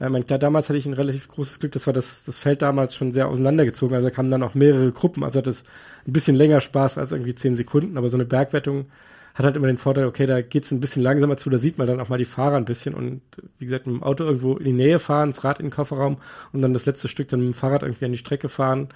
[0.00, 2.94] Ähm, glaube, damals hatte ich ein relativ großes Glück, das war das, das Feld damals
[2.94, 5.64] schon sehr auseinandergezogen, also da kamen dann auch mehrere Gruppen, also hat es
[6.06, 8.86] ein bisschen länger Spaß als irgendwie zehn Sekunden, aber so eine Bergwertung
[9.38, 11.86] hat halt immer den Vorteil, okay, da geht's ein bisschen langsamer zu, da sieht man
[11.86, 13.20] dann auch mal die Fahrer ein bisschen und
[13.58, 16.18] wie gesagt, mit dem Auto irgendwo in die Nähe fahren, das Rad in den Kofferraum
[16.52, 18.88] und dann das letzte Stück dann mit dem Fahrrad irgendwie an die Strecke fahren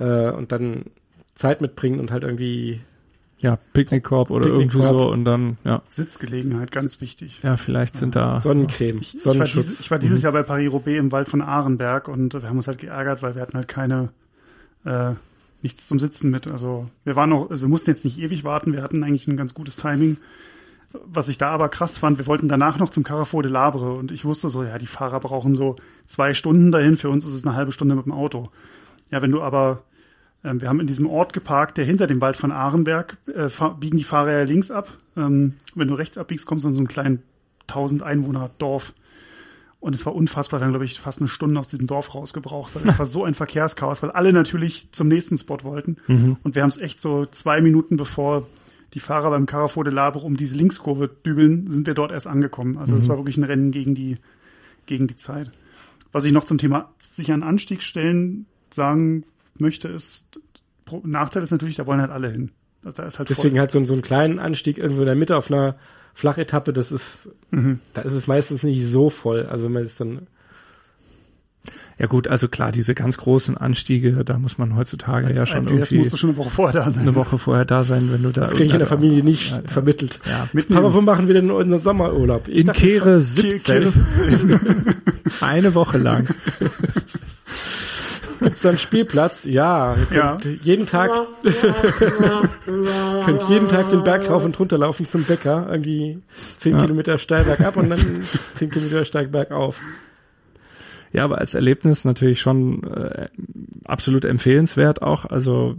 [0.00, 0.86] äh, und dann
[1.36, 2.80] Zeit mitbringen und halt irgendwie
[3.38, 5.82] ja, Picknickkorb oder Picknick irgendwie so und dann, ja.
[5.86, 7.40] Sitzgelegenheit, ganz wichtig.
[7.42, 8.40] Ja, vielleicht sind da.
[8.40, 10.24] Sonnencreme, ich, ich, war, dieses, ich war dieses mhm.
[10.24, 13.42] Jahr bei Paris-Roubaix im Wald von Ahrenberg und wir haben uns halt geärgert, weil wir
[13.42, 14.10] hatten halt keine,
[14.84, 15.12] äh,
[15.62, 16.46] nichts zum Sitzen mit.
[16.46, 19.36] Also wir waren noch, also wir mussten jetzt nicht ewig warten, wir hatten eigentlich ein
[19.36, 20.16] ganz gutes Timing.
[21.04, 24.10] Was ich da aber krass fand, wir wollten danach noch zum Carrefour de Labre und
[24.10, 27.46] ich wusste so, ja, die Fahrer brauchen so zwei Stunden dahin, für uns ist es
[27.46, 28.50] eine halbe Stunde mit dem Auto.
[29.10, 29.84] Ja, wenn du aber
[30.44, 33.48] ähm, wir haben in diesem Ort geparkt, der hinter dem Wald von Ahrenberg, äh,
[33.78, 34.92] biegen die Fahrer ja links ab.
[35.16, 37.22] Ähm, wenn du rechts abbiegst, kommst du in so einen kleinen
[37.68, 38.94] 1000 Einwohner Dorf.
[39.80, 40.60] Und es war unfassbar.
[40.60, 43.24] Wir haben, glaube ich, fast eine Stunde aus diesem Dorf rausgebraucht, weil es war so
[43.24, 45.96] ein Verkehrschaos, weil alle natürlich zum nächsten Spot wollten.
[46.06, 46.36] Mhm.
[46.42, 48.46] Und wir haben es echt so zwei Minuten bevor
[48.92, 52.76] die Fahrer beim Carrefour de Labre um diese Linkskurve dübeln, sind wir dort erst angekommen.
[52.76, 53.10] Also es mhm.
[53.10, 54.18] war wirklich ein Rennen gegen die,
[54.86, 55.50] gegen die Zeit.
[56.12, 59.24] Was ich noch zum Thema sich an Anstieg stellen sagen
[59.58, 60.40] möchte, ist,
[61.04, 62.50] Nachteil ist natürlich, da wollen halt alle hin.
[62.82, 63.60] Da ist halt Deswegen voll.
[63.60, 65.76] halt so, so einen kleinen Anstieg irgendwo in der Mitte auf einer
[66.14, 67.80] Flachetappe, das ist, mhm.
[67.94, 69.46] da ist es meistens nicht so voll.
[69.46, 70.26] Also man ist dann.
[71.98, 75.80] Ja gut, also klar, diese ganz großen Anstiege, da muss man heutzutage ja schon irgendwie.
[75.80, 77.02] Das musst du schon eine Woche vorher da sein.
[77.02, 78.40] Eine Woche vorher da sein, wenn du da.
[78.40, 80.20] Das kriege ich in der Familie nicht ja, vermittelt.
[80.26, 80.48] Ja.
[80.54, 80.78] Mitnehmen.
[80.78, 82.48] Aber wo machen wir denn unseren Sommerurlaub?
[82.48, 83.60] Ich in dachte, Kehre 17.
[83.62, 84.60] Kehre 17.
[85.42, 86.34] Eine Woche lang.
[88.44, 89.44] Gibt's da einen Spielplatz?
[89.44, 89.94] Ja.
[89.96, 90.50] Ihr könnt ja.
[90.62, 91.10] jeden Tag,
[93.24, 95.66] könnt jeden Tag den Berg rauf und runter laufen zum Bäcker.
[95.70, 96.18] Irgendwie
[96.56, 96.80] zehn ja.
[96.80, 97.98] Kilometer steil bergab und dann
[98.54, 99.78] zehn Kilometer steil bergauf.
[101.12, 103.28] Ja, aber als Erlebnis natürlich schon äh,
[103.84, 105.26] absolut empfehlenswert auch.
[105.26, 105.76] Also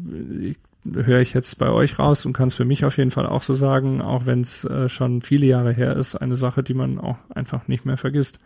[0.93, 3.41] höre ich jetzt bei euch raus und kann es für mich auf jeden Fall auch
[3.41, 6.99] so sagen, auch wenn es äh, schon viele Jahre her ist, eine Sache, die man
[6.99, 8.39] auch einfach nicht mehr vergisst,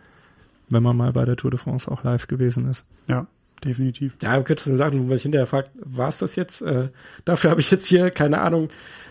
[0.68, 2.86] wenn man mal bei der Tour de France auch live gewesen ist.
[3.08, 3.26] Ja,
[3.66, 4.16] definitiv.
[4.22, 6.62] Ja, im kürzesten Sachen, wo man sich hinterher fragt, war es das jetzt?
[6.62, 6.88] Äh,
[7.24, 8.68] dafür habe ich jetzt hier, keine Ahnung,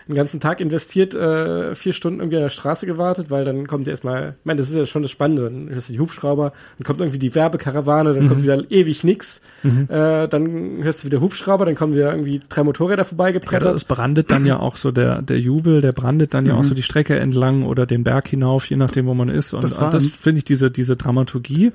[0.08, 3.88] einen ganzen Tag investiert, äh, vier Stunden irgendwie an der Straße gewartet, weil dann kommt
[3.88, 6.86] erstmal, ich meine, das ist ja schon das Spannende, dann hörst du die Hubschrauber, dann
[6.86, 8.28] kommt irgendwie die Werbekarawane, dann mhm.
[8.28, 9.88] kommt wieder ewig nix, mhm.
[9.88, 13.64] äh, dann hörst du wieder Hubschrauber, dann kommen wieder irgendwie drei Motorräder vorbeigebrettert.
[13.64, 16.50] Ja, das brandet dann ja auch so der, der Jubel, der brandet dann mhm.
[16.50, 16.68] ja auch mhm.
[16.68, 19.54] so die Strecke entlang oder den Berg hinauf, je nachdem, wo man ist.
[19.54, 21.72] Und das, und das finde ich diese, diese Dramaturgie,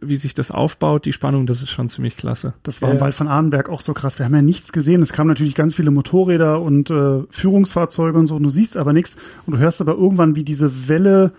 [0.00, 2.54] wie sich das aufbaut, die Spannung, das ist schon ziemlich klasse.
[2.62, 4.18] Das war im Wald von Arnberg auch so krass.
[4.18, 5.02] Wir haben ja nichts gesehen.
[5.02, 8.36] Es kamen natürlich ganz viele Motorräder und äh, Führungsfahrzeuge und so.
[8.36, 9.16] Und du siehst aber nichts.
[9.46, 11.32] Und du hörst aber irgendwann, wie diese Welle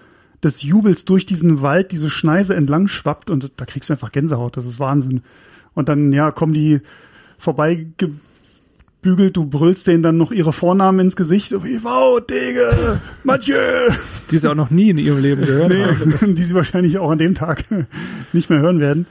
[0.43, 3.30] des Jubels durch diesen Wald, diese Schneise entlang schwappt.
[3.30, 4.58] Und da kriegst du einfach Gänsehaut.
[4.58, 5.22] Das ist Wahnsinn.
[5.74, 6.82] Und dann, ja, kommen die
[7.38, 7.88] vorbei
[9.02, 11.52] bügelt, du brüllst denen dann noch ihre Vornamen ins Gesicht.
[11.52, 13.56] Wow, Dege, Mathieu.
[14.30, 16.36] Die sie auch noch nie in ihrem Leben gehört nee, haben.
[16.36, 17.66] Die sie wahrscheinlich auch an dem Tag
[18.34, 19.08] nicht mehr hören werden.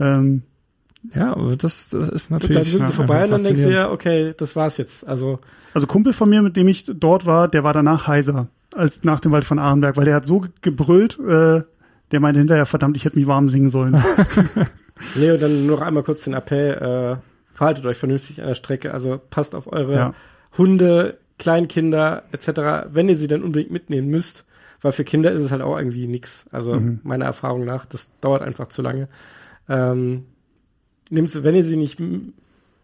[0.00, 0.42] Ähm,
[1.14, 2.56] ja, aber das, das ist natürlich.
[2.56, 5.06] Und dann sind sie vorbei und dann denkst du ja, okay, das war's jetzt.
[5.06, 5.40] Also,
[5.74, 9.20] also Kumpel von mir, mit dem ich dort war, der war danach heiser als nach
[9.20, 11.62] dem Wald von Ahrenberg, weil der hat so gebrüllt, äh,
[12.10, 14.02] der meinte hinterher, verdammt, ich hätte mich warm singen sollen.
[15.14, 19.20] Leo, dann noch einmal kurz den Appell, äh, verhaltet euch vernünftig an der Strecke, also
[19.30, 20.14] passt auf eure ja.
[20.56, 24.46] Hunde, Kleinkinder etc., wenn ihr sie dann unbedingt mitnehmen müsst,
[24.80, 26.46] weil für Kinder ist es halt auch irgendwie nix.
[26.50, 27.00] Also mhm.
[27.02, 29.08] meiner Erfahrung nach, das dauert einfach zu lange.
[29.68, 30.26] Ähm,
[31.10, 32.00] nehmt wenn ihr sie nicht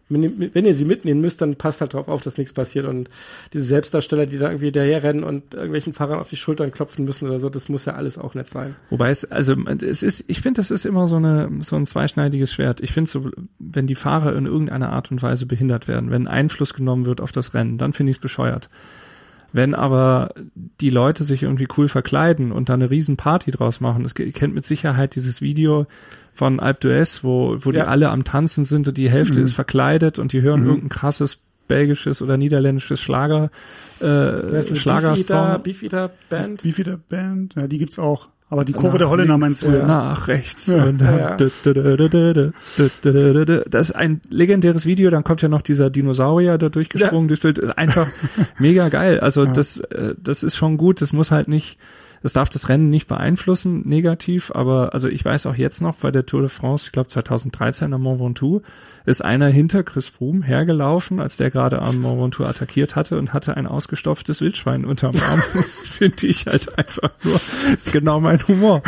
[0.09, 2.85] wenn ihr sie mitnehmen müsst, dann passt halt drauf auf, dass nichts passiert.
[2.85, 3.09] Und
[3.53, 7.39] diese Selbstdarsteller, die da irgendwie daherrennen und irgendwelchen Fahrern auf die Schultern klopfen müssen oder
[7.39, 8.75] so, das muss ja alles auch nicht sein.
[8.89, 12.51] Wobei es, also es ist, ich finde, das ist immer so eine, so ein zweischneidiges
[12.51, 12.81] Schwert.
[12.81, 13.29] Ich finde so,
[13.59, 17.31] wenn die Fahrer in irgendeiner Art und Weise behindert werden, wenn Einfluss genommen wird auf
[17.31, 18.69] das Rennen, dann finde ich es bescheuert.
[19.51, 20.33] Wenn aber
[20.79, 24.31] die Leute sich irgendwie cool verkleiden und da eine riesen Party draus machen, es, ihr
[24.31, 25.87] kennt mit Sicherheit dieses Video
[26.33, 27.83] von Alp d'Huez, wo, wo ja.
[27.83, 29.45] die alle am Tanzen sind und die Hälfte mhm.
[29.45, 30.67] ist verkleidet und die hören mhm.
[30.67, 33.51] irgendein krasses belgisches oder niederländisches Schlager
[34.01, 35.61] äh, Schlagersong.
[35.63, 36.63] Beefeater Band.
[36.63, 38.29] Beefeater Band, ja, die gibt's auch.
[38.51, 39.89] Aber die Kurve der Holländer meinst du jetzt?
[39.89, 40.67] Nach rechts.
[40.67, 40.91] Ja.
[43.69, 47.29] Das ist ein legendäres Video, dann kommt ja noch dieser Dinosaurier da durchgesprungen.
[47.29, 47.35] Ja.
[47.35, 48.07] Das ist einfach
[48.57, 49.19] mega geil.
[49.19, 49.51] Also ja.
[49.51, 49.83] das,
[50.17, 51.01] das ist schon gut.
[51.01, 51.77] Das muss halt nicht
[52.21, 56.11] es darf das Rennen nicht beeinflussen, negativ, aber also ich weiß auch jetzt noch bei
[56.11, 58.61] der Tour de France, ich glaube 2013 am Mont Ventoux,
[59.05, 63.33] ist einer hinter Chris Froome hergelaufen, als der gerade am Mont Ventoux attackiert hatte und
[63.33, 65.41] hatte ein ausgestopftes Wildschwein unterm Arm.
[65.53, 68.81] Das finde ich halt einfach nur, das ist genau mein Humor.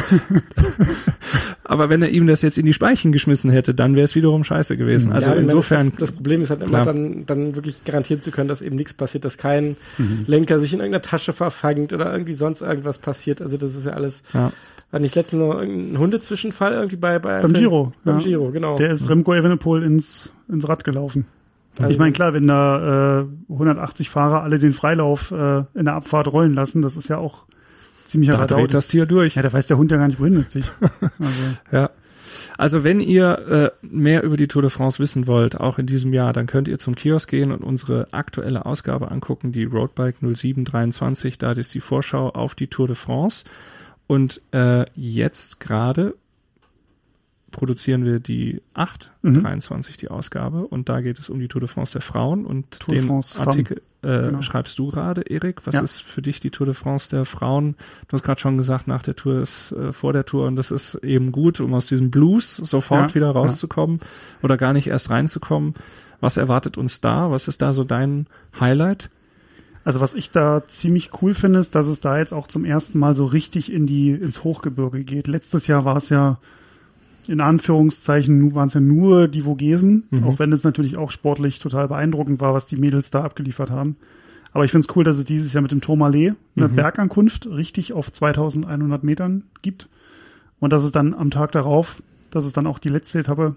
[1.72, 4.43] Aber wenn er ihm das jetzt in die Speichen geschmissen hätte, dann wäre es wiederum
[4.43, 5.07] scheiße gewesen.
[5.07, 5.15] Mhm.
[5.15, 5.91] Also ja, insofern.
[5.91, 8.93] Das, das, Problem ist halt immer dann, dann wirklich garantieren zu können, dass eben nichts
[8.93, 10.26] passiert, dass kein mhm.
[10.28, 13.41] Lenker sich in irgendeiner Tasche verfangt oder irgendwie sonst irgendwas passiert.
[13.41, 14.22] Also das ist ja alles.
[14.34, 14.51] Ja.
[14.91, 17.93] War nicht letztens noch ein Hundezwischenfall irgendwie bei, bei beim Giro?
[18.03, 18.26] Beim ja.
[18.26, 18.76] Giro, genau.
[18.76, 21.24] Der ist Remco Evenepoel ins, ins Rad gelaufen.
[21.80, 25.93] Also ich meine, klar, wenn da äh, 180 Fahrer alle den Freilauf äh, in der
[25.93, 27.45] Abfahrt rollen lassen, das ist ja auch
[28.12, 29.36] ziemlicher Da dreht das Tier durch.
[29.36, 30.66] Ja, da weiß der Hund ja gar nicht, wohin mit sich.
[31.20, 31.57] Also.
[31.72, 31.89] ja.
[32.57, 36.14] Also wenn ihr äh, mehr über die Tour de France wissen wollt, auch in diesem
[36.14, 41.38] Jahr, dann könnt ihr zum Kiosk gehen und unsere aktuelle Ausgabe angucken, die Roadbike 0723.
[41.38, 43.45] Da ist die Vorschau auf die Tour de France.
[44.07, 46.16] Und äh, jetzt gerade
[47.51, 49.41] produzieren wir die 8, mhm.
[49.41, 52.79] 23 die Ausgabe und da geht es um die Tour de France der Frauen und
[52.79, 54.41] Tour den Artikel äh, genau.
[54.41, 55.67] schreibst du gerade, Erik.
[55.67, 55.81] Was ja.
[55.81, 57.75] ist für dich die Tour de France der Frauen?
[58.07, 60.71] Du hast gerade schon gesagt, nach der Tour ist äh, vor der Tour und das
[60.71, 63.15] ist eben gut, um aus diesem Blues sofort ja.
[63.15, 64.07] wieder rauszukommen ja.
[64.41, 65.75] oder gar nicht erst reinzukommen.
[66.19, 67.31] Was erwartet uns da?
[67.31, 68.27] Was ist da so dein
[68.59, 69.09] Highlight?
[69.83, 72.99] Also was ich da ziemlich cool finde, ist, dass es da jetzt auch zum ersten
[72.99, 75.27] Mal so richtig in die ins Hochgebirge geht.
[75.27, 76.37] Letztes Jahr war es ja
[77.28, 80.24] in Anführungszeichen waren es ja nur die Vogesen, mhm.
[80.24, 83.95] auch wenn es natürlich auch sportlich total beeindruckend war, was die Mädels da abgeliefert haben.
[84.53, 86.76] Aber ich finde es cool, dass es dieses Jahr mit dem Tourmalet eine mhm.
[86.76, 89.88] Bergankunft richtig auf 2100 Metern gibt.
[90.59, 93.55] Und dass es dann am Tag darauf, dass es dann auch die letzte Etappe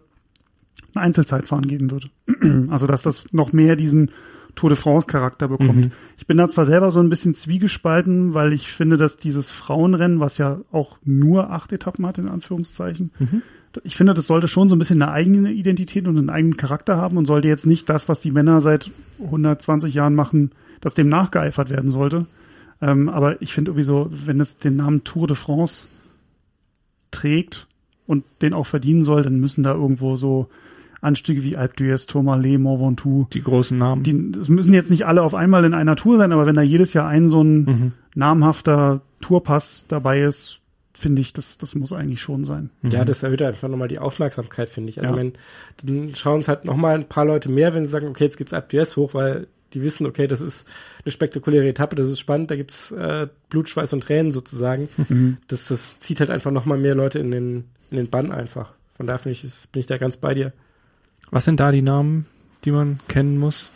[0.95, 2.11] ein Einzelzeitfahren geben wird.
[2.71, 4.11] Also, dass das noch mehr diesen
[4.55, 5.77] Tour de France Charakter bekommt.
[5.77, 5.91] Mhm.
[6.17, 10.21] Ich bin da zwar selber so ein bisschen zwiegespalten, weil ich finde, dass dieses Frauenrennen,
[10.21, 13.43] was ja auch nur acht Etappen hat, in Anführungszeichen, mhm.
[13.83, 16.97] ich finde, das sollte schon so ein bisschen eine eigene Identität und einen eigenen Charakter
[16.97, 18.91] haben und sollte jetzt nicht das, was die Männer seit
[19.23, 22.27] 120 Jahren machen, dass dem nachgeeifert werden sollte.
[22.81, 25.87] Ähm, aber ich finde irgendwie so, wenn es den Namen Tour de France
[27.11, 27.67] trägt
[28.07, 30.49] und den auch verdienen soll, dann müssen da irgendwo so
[31.05, 33.27] Anstiege wie Alpe d'Huez, Tourmalet, Mont Ventoux.
[33.33, 34.03] Die großen Namen.
[34.03, 36.63] Die es müssen jetzt nicht alle auf einmal in einer Tour sein, aber wenn da
[36.63, 37.93] jedes Jahr ein so ein mhm.
[38.15, 40.61] namhafter Tourpass dabei ist,
[40.93, 42.71] finde ich, das, das muss eigentlich schon sein.
[42.83, 43.07] Ja, mhm.
[43.07, 45.01] das erhöht einfach nochmal die Aufmerksamkeit, finde ich.
[45.01, 45.19] Also ja.
[45.19, 45.33] wenn,
[45.83, 48.53] dann schauen es halt nochmal ein paar Leute mehr, wenn sie sagen, okay, jetzt geht's
[48.53, 50.67] Alpe d'Huez hoch, weil die wissen, okay, das ist
[51.05, 54.89] eine spektakuläre Etappe, das ist spannend, da gibt's äh, Blut, Schweiß und Tränen sozusagen.
[55.07, 55.37] Mhm.
[55.49, 58.73] Das, das zieht halt einfach nochmal mehr Leute in den, in den Bann einfach.
[58.97, 60.53] Von daher ich, bin ich da ganz bei dir.
[61.31, 62.27] Was sind da die Namen,
[62.65, 63.71] die man kennen muss?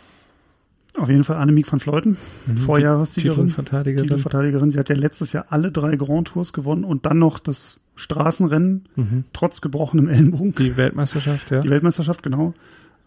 [0.97, 4.07] Auf jeden Fall Annemiek van Fleuten, mhm, Vorjahressiegerin, Titelverteidigerin.
[4.07, 4.71] Titelverteidigerin.
[4.71, 8.85] Sie hat ja letztes Jahr alle drei Grand Tours gewonnen und dann noch das Straßenrennen,
[8.95, 9.23] mhm.
[9.31, 10.55] trotz gebrochenem Ellenbogen.
[10.55, 11.61] Die Weltmeisterschaft, ja.
[11.61, 12.53] Die Weltmeisterschaft, genau.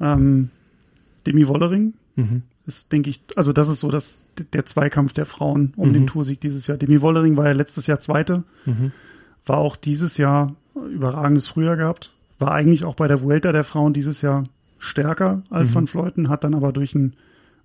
[0.01, 0.51] Ähm,
[1.26, 2.43] Demi Wollering mhm.
[2.66, 4.18] ist, denke ich, also das ist so das,
[4.53, 6.07] der Zweikampf der Frauen um den mhm.
[6.07, 6.78] Toursieg dieses Jahr.
[6.78, 8.93] Demi Wollering war ja letztes Jahr Zweite, mhm.
[9.45, 12.12] war auch dieses Jahr überragendes Frühjahr gehabt,
[12.43, 14.45] war eigentlich auch bei der Vuelta der Frauen dieses Jahr
[14.78, 15.74] stärker als mhm.
[15.76, 17.14] Van Fleuten, hat dann aber durch einen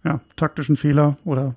[0.06, 1.56] ja, taktischen Fehler oder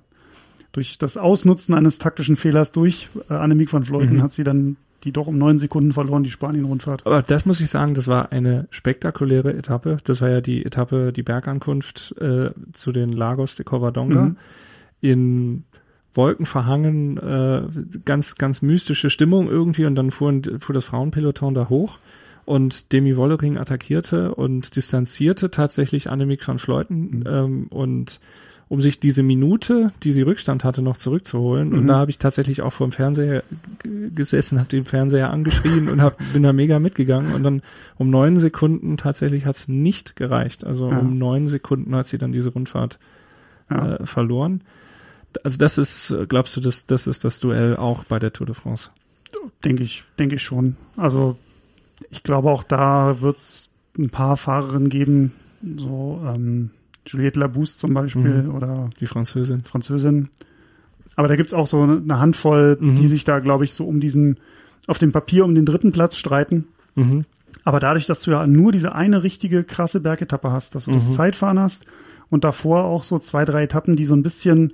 [0.73, 4.23] durch das Ausnutzen eines taktischen Fehlers durch äh, Annemiek van Fleuten mhm.
[4.23, 7.07] hat sie dann die doch um neun Sekunden verloren, die Spanien-Rundfahrt.
[7.07, 9.97] Aber das muss ich sagen, das war eine spektakuläre Etappe.
[10.03, 14.21] Das war ja die Etappe, die Bergankunft äh, zu den Lagos de Covadonga.
[14.21, 14.37] Mhm.
[15.01, 15.63] In
[16.13, 17.63] Wolken verhangen, äh,
[18.05, 21.97] ganz, ganz mystische Stimmung irgendwie und dann fuhren, fuhr das Frauenpeloton da hoch
[22.45, 27.23] und Demi Wollering attackierte und distanzierte tatsächlich Annemiek van Fleuten mhm.
[27.27, 28.19] ähm, und
[28.71, 31.71] um sich diese Minute, die sie Rückstand hatte, noch zurückzuholen.
[31.71, 31.77] Mhm.
[31.77, 33.43] Und da habe ich tatsächlich auch vor dem Fernseher
[34.15, 37.33] gesessen, habe den Fernseher angeschrien und hab, bin da mega mitgegangen.
[37.33, 37.63] Und dann
[37.97, 40.63] um neun Sekunden tatsächlich hat es nicht gereicht.
[40.63, 40.99] Also ja.
[40.99, 42.97] um neun Sekunden hat sie dann diese Rundfahrt
[43.69, 43.95] ja.
[43.95, 44.61] äh, verloren.
[45.43, 48.55] Also das ist, glaubst du, das, das ist das Duell auch bei der Tour de
[48.55, 48.89] France?
[49.65, 50.77] Denke ich, denke ich schon.
[50.95, 51.37] Also
[52.11, 55.31] ich glaube, auch da wird es ein paar Fahrerinnen geben,
[55.77, 56.69] so ähm,
[57.05, 58.55] Juliette Labousse zum Beispiel mhm.
[58.55, 59.63] oder die Französin.
[59.63, 60.29] Französin.
[61.15, 62.95] Aber da gibt's auch so eine Handvoll, mhm.
[62.95, 64.37] die sich da, glaube ich, so um diesen,
[64.87, 66.65] auf dem Papier um den dritten Platz streiten.
[66.95, 67.25] Mhm.
[67.63, 71.09] Aber dadurch, dass du ja nur diese eine richtige krasse Bergetappe hast, dass du das
[71.09, 71.13] mhm.
[71.13, 71.85] Zeitfahren hast
[72.29, 74.73] und davor auch so zwei, drei Etappen, die so ein bisschen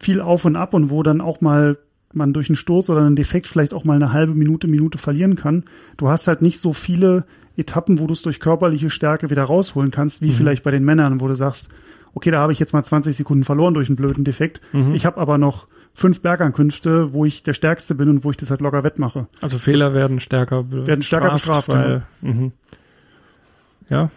[0.00, 1.78] viel auf und ab und wo dann auch mal
[2.12, 5.36] man durch einen Sturz oder einen Defekt vielleicht auch mal eine halbe Minute, Minute verlieren
[5.36, 5.64] kann.
[5.96, 7.24] Du hast halt nicht so viele
[7.56, 10.34] Etappen, wo du es durch körperliche Stärke wieder rausholen kannst, wie mhm.
[10.34, 11.68] vielleicht bei den Männern, wo du sagst,
[12.14, 14.60] okay, da habe ich jetzt mal 20 Sekunden verloren durch einen blöden Defekt.
[14.72, 14.94] Mhm.
[14.94, 18.50] Ich habe aber noch fünf Bergankünfte, wo ich der Stärkste bin und wo ich das
[18.50, 19.26] halt locker wettmache.
[19.40, 20.86] Also Fehler das werden stärker bestraft.
[20.86, 22.32] Werden stärker bestraft, weil, ja.
[22.32, 22.52] Mhm.
[23.90, 24.10] ja.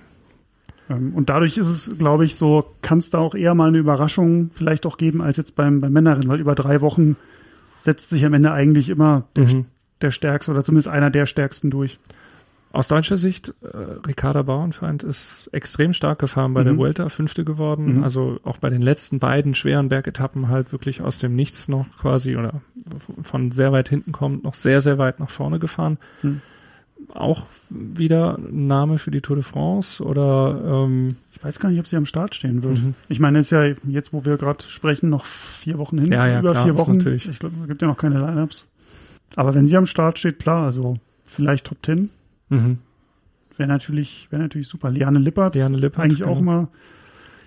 [0.89, 3.79] Ähm, und dadurch ist es, glaube ich, so, kann es da auch eher mal eine
[3.79, 7.15] Überraschung vielleicht auch geben, als jetzt beim, beim Männerin, weil über drei Wochen
[7.81, 9.65] setzt sich am Ende eigentlich immer der, mhm.
[10.01, 11.99] der Stärkste oder zumindest einer der Stärksten durch.
[12.73, 13.67] Aus deutscher Sicht, äh,
[14.07, 16.65] Ricarda Bauernfeind ist extrem stark gefahren bei mhm.
[16.65, 17.97] der Vuelta, Fünfte geworden.
[17.97, 18.03] Mhm.
[18.03, 22.37] Also auch bei den letzten beiden schweren Bergetappen halt wirklich aus dem Nichts noch quasi
[22.37, 22.61] oder
[23.21, 25.97] von sehr weit hinten kommt, noch sehr, sehr weit nach vorne gefahren.
[26.21, 26.41] Mhm.
[27.09, 31.79] Auch wieder ein Name für die Tour de France oder ähm, ich weiß gar nicht,
[31.79, 32.79] ob sie am Start stehen wird.
[32.79, 32.93] Mhm.
[33.09, 36.27] Ich meine, es ist ja jetzt, wo wir gerade sprechen, noch vier Wochen hin, ja,
[36.27, 36.97] ja, über klar, vier Wochen.
[36.97, 37.27] Natürlich.
[37.27, 38.67] Ich glaube, es gibt ja noch keine Lineups.
[39.35, 40.95] Aber wenn sie am Start steht, klar, also
[41.25, 42.09] vielleicht Top 10.
[42.49, 42.77] Mhm.
[43.57, 44.89] Wäre natürlich, wäre natürlich super.
[44.89, 46.31] Liane Lippert, Liane Lippert eigentlich genau.
[46.31, 46.67] auch mal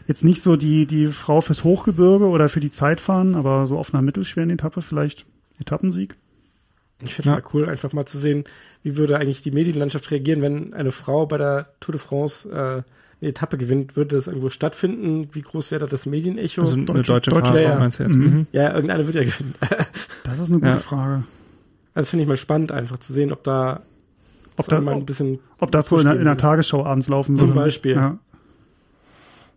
[0.07, 3.95] jetzt nicht so die, die Frau fürs Hochgebirge oder für die Zeitfahren, aber so auf
[3.95, 5.27] einer mittelschweren Etappe vielleicht
[5.59, 6.17] Etappensieg.
[7.01, 7.41] Ich finde es ja.
[7.41, 8.45] mal cool, einfach mal zu sehen,
[8.83, 12.83] wie würde eigentlich die Medienlandschaft reagieren, wenn eine Frau bei der Tour de France äh,
[13.21, 13.97] eine Etappe gewinnt.
[13.97, 15.29] Würde das irgendwo stattfinden?
[15.33, 16.63] Wie groß wäre da das Medienecho?
[16.63, 18.15] Also eine deutsche, deutsche, deutsche Fahrer, ja, meinst du jetzt?
[18.15, 18.25] Mhm.
[18.25, 18.47] mhm.
[18.53, 19.55] Ja, irgendeine wird ja gewinnen.
[20.25, 20.77] das ist eine gute ja.
[20.79, 21.25] Frage.
[21.95, 23.83] Also finde ich mal spannend, einfach zu sehen, ob da
[24.57, 27.39] ob da mal ein bisschen ob das so in der, in der Tagesschau abends laufen
[27.39, 27.47] würde.
[27.47, 27.97] Zum Beispiel.
[27.97, 28.19] Ja.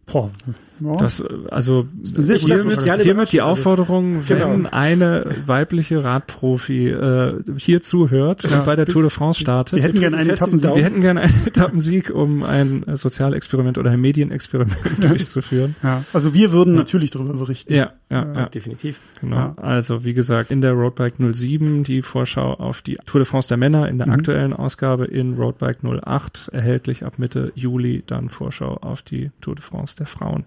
[0.05, 0.31] Boah,
[0.79, 0.93] ja.
[0.93, 4.69] Das, also hiermit, hiermit die Aufforderung, wenn genau.
[4.71, 8.59] eine weibliche Radprofi äh, hier zuhört ja.
[8.59, 9.77] und bei der Tour de France startet.
[9.77, 10.75] Wir hätten gerne einen Etappensieg.
[10.75, 15.75] Wir hätten gerne einen Etappensieg, um ein Sozialexperiment oder ein Medienexperiment durchzuführen.
[15.83, 16.79] Ja, also wir würden ja.
[16.79, 17.73] natürlich darüber berichten.
[17.73, 18.45] Ja, ja, ja.
[18.49, 18.99] definitiv.
[19.21, 19.53] Genau.
[19.57, 23.57] Also wie gesagt, in der Roadbike 07 die Vorschau auf die Tour de France der
[23.57, 24.13] Männer in der mhm.
[24.13, 29.63] aktuellen Ausgabe in Roadbike 08 erhältlich ab Mitte Juli dann Vorschau auf die Tour de
[29.63, 30.45] France der Frauen.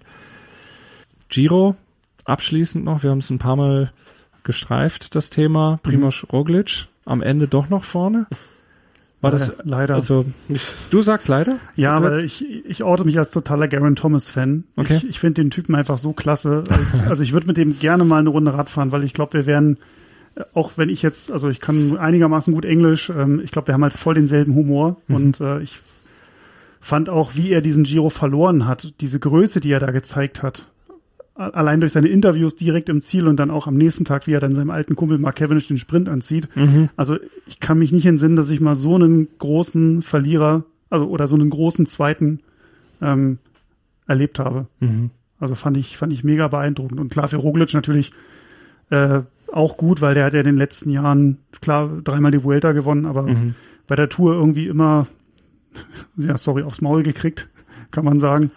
[1.30, 1.76] Giro,
[2.24, 3.92] abschließend noch, wir haben es ein paar Mal
[4.44, 5.78] gestreift, das Thema.
[5.82, 6.30] Primoz mhm.
[6.30, 8.26] Roglic am Ende doch noch vorne.
[9.20, 9.94] War das leider?
[9.94, 10.24] Also
[10.90, 11.56] du sagst leider?
[11.76, 14.64] Ja, weil ich ich orte mich als totaler Garen Thomas Fan.
[14.76, 14.96] Okay.
[14.96, 16.64] Ich, ich finde den Typen einfach so klasse.
[16.70, 19.34] Als, also ich würde mit dem gerne mal eine Runde Rad fahren, weil ich glaube,
[19.34, 19.76] wir wären
[20.36, 23.10] äh, auch wenn ich jetzt, also ich kann einigermaßen gut Englisch.
[23.10, 25.14] Ähm, ich glaube, wir haben halt voll denselben Humor mhm.
[25.14, 25.78] und äh, ich
[26.80, 30.66] fand auch, wie er diesen Giro verloren hat, diese Größe, die er da gezeigt hat
[31.41, 34.41] allein durch seine Interviews direkt im Ziel und dann auch am nächsten Tag, wie er
[34.41, 36.49] dann seinem alten Kumpel Mark Cavendish den Sprint anzieht.
[36.55, 36.88] Mhm.
[36.97, 37.16] Also
[37.47, 41.36] ich kann mich nicht entsinnen, dass ich mal so einen großen Verlierer, also oder so
[41.36, 42.41] einen großen zweiten
[43.01, 43.38] ähm,
[44.07, 44.66] erlebt habe.
[44.80, 45.11] Mhm.
[45.38, 47.01] Also fand ich, fand ich mega beeindruckend.
[47.01, 48.12] Und klar, für Roglic natürlich
[48.91, 49.20] äh,
[49.51, 53.07] auch gut, weil der hat ja in den letzten Jahren, klar, dreimal die Vuelta gewonnen,
[53.07, 53.55] aber mhm.
[53.86, 55.07] bei der Tour irgendwie immer,
[56.16, 57.49] ja, sorry, aufs Maul gekriegt,
[57.91, 58.51] kann man sagen.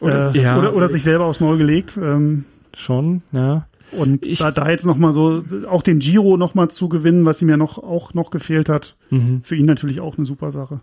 [0.00, 0.58] Oder, äh, ja.
[0.58, 1.96] oder, oder, sich selber aufs Maul gelegt.
[1.96, 2.44] Ähm,
[2.74, 3.66] Schon, ja.
[3.92, 7.24] Und ich, da, da jetzt noch mal so auch den Giro noch mal zu gewinnen,
[7.24, 9.40] was ihm ja noch auch noch gefehlt hat, mhm.
[9.42, 10.80] für ihn natürlich auch eine super Sache.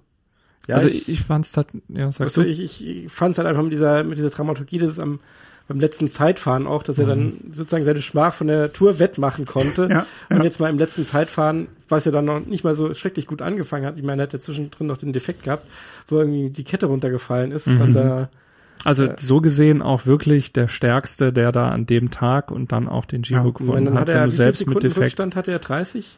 [0.67, 2.49] Ja, also ich, ich fand's halt, ja, sagst also du?
[2.49, 5.19] Ich, ich fand's halt einfach mit dieser mit dieser Dramaturgie, dass es am
[5.67, 7.53] beim letzten Zeitfahren auch, dass er dann mhm.
[7.53, 9.87] sozusagen seine Schmach von der Tour wettmachen konnte.
[9.91, 10.43] ja, und ja.
[10.43, 13.85] jetzt mal im letzten Zeitfahren, was ja dann noch nicht mal so schrecklich gut angefangen
[13.85, 13.97] hat.
[13.97, 15.67] Ich meine, er hat ja zwischendrin noch den Defekt gehabt,
[16.07, 17.95] wo irgendwie die Kette runtergefallen ist, mhm.
[17.95, 18.29] er
[18.83, 22.87] also äh, so gesehen auch wirklich der stärkste, der da an dem Tag und dann
[22.87, 24.01] auch den Giro ja, gewonnen hat.
[24.01, 25.03] hat er, wenn du selbst mit Defekt.
[25.03, 26.17] Rückstand hatte er 30?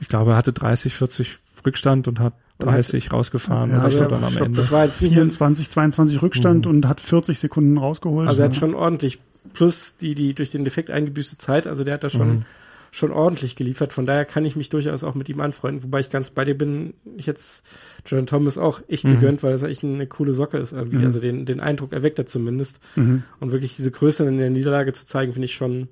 [0.00, 3.72] Ich glaube, er hatte 30, 40 Rückstand und hat 30 hat, rausgefahren.
[3.72, 4.60] Ja, also dann am glaub, Ende.
[4.60, 6.72] Das war jetzt 24, 22 Rückstand mhm.
[6.72, 8.28] und hat 40 Sekunden rausgeholt.
[8.28, 9.18] Also er hat schon ordentlich
[9.52, 11.66] plus die die durch den Defekt eingebüßte Zeit.
[11.66, 12.44] Also der hat da schon mhm
[12.90, 13.92] schon ordentlich geliefert.
[13.92, 15.84] Von daher kann ich mich durchaus auch mit ihm anfreunden.
[15.84, 17.62] Wobei ich ganz bei dir bin, ich jetzt
[18.06, 19.14] Jordan Thomas auch echt mhm.
[19.14, 20.98] gegönnt, weil das echt eine coole Socke ist irgendwie.
[20.98, 21.04] Mhm.
[21.04, 22.80] Also den, den Eindruck erweckt er zumindest.
[22.96, 23.24] Mhm.
[23.40, 25.88] Und wirklich diese Größe in der Niederlage zu zeigen, finde ich schon.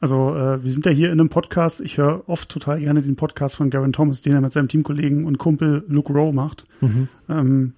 [0.00, 1.80] Also äh, wir sind ja hier in einem Podcast.
[1.80, 5.24] Ich höre oft total gerne den Podcast von Garen Thomas, den er mit seinem Teamkollegen
[5.24, 6.66] und Kumpel Luke Rowe macht.
[6.80, 7.08] Mhm.
[7.28, 7.72] Ähm,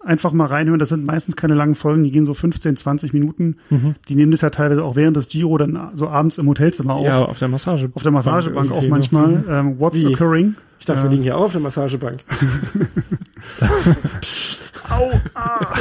[0.00, 0.78] einfach mal reinhören.
[0.78, 3.56] Das sind meistens keine langen Folgen, die gehen so 15, 20 Minuten.
[3.70, 3.94] Mhm.
[4.08, 7.06] Die nehmen das ja teilweise auch während des Giro dann so abends im Hotelzimmer auf.
[7.06, 7.90] Ja, auf der Massage.
[7.94, 9.28] Auf der Massagebank auch manchmal.
[9.28, 9.44] Mhm.
[9.48, 10.06] Ähm, what's Wie?
[10.06, 10.56] occurring?
[10.78, 12.24] Ich dachte, äh, wir liegen hier auch auf der Massagebank.
[14.90, 15.74] Au, ah.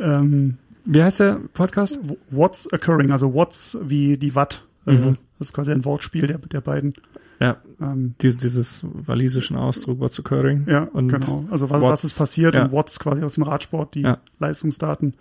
[0.00, 2.00] ähm, Wie heißt der Podcast?
[2.30, 4.64] What's occurring, also what's wie die Watt.
[4.86, 5.18] Also mhm.
[5.38, 6.92] Das ist quasi ein Wortspiel der, der beiden.
[7.40, 10.66] Ja, ähm, Dies, dieses walisischen Ausdruck, what's occurring.
[10.68, 11.46] Ja, und genau.
[11.50, 12.64] Also was, was ist passiert ja.
[12.64, 14.18] und what's quasi aus dem Radsport, die ja.
[14.38, 15.14] Leistungsdaten.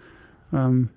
[0.51, 0.89] Ähm,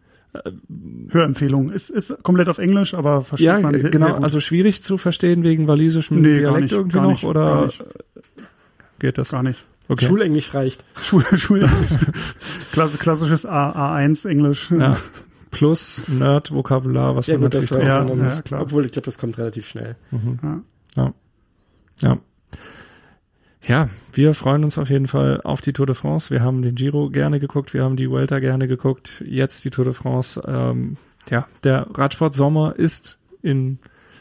[1.10, 1.70] Hörempfehlung.
[1.70, 4.24] Ist, ist komplett auf Englisch, aber versteht ja, man sehr, genau, sehr gut.
[4.24, 7.70] also schwierig zu verstehen wegen walisischem nee, Dialekt nicht, irgendwie noch nicht, oder
[8.98, 9.30] geht das?
[9.30, 9.64] Gar nicht.
[9.88, 10.06] Okay.
[10.06, 10.84] Schulenglisch reicht.
[10.96, 11.90] Schul, Schulenglisch.
[12.72, 14.70] Klasse, klassisches A, A1 Englisch.
[14.70, 14.96] Ja.
[15.50, 18.62] Plus Nerd-Vokabular, was ja, man gut, natürlich das ja, ja, klar.
[18.62, 19.96] Obwohl, ich glaube, das kommt relativ schnell.
[20.10, 20.38] Mhm.
[20.42, 20.60] Ja.
[20.96, 21.14] Ja.
[22.00, 22.18] Ja.
[23.64, 26.30] Ja, wir freuen uns auf jeden Fall auf die Tour de France.
[26.30, 29.84] Wir haben den Giro gerne geguckt, wir haben die Vuelta gerne geguckt, jetzt die Tour
[29.84, 30.42] de France.
[30.44, 30.96] Ähm,
[31.30, 33.78] ja, der Radsport-Sommer ist in,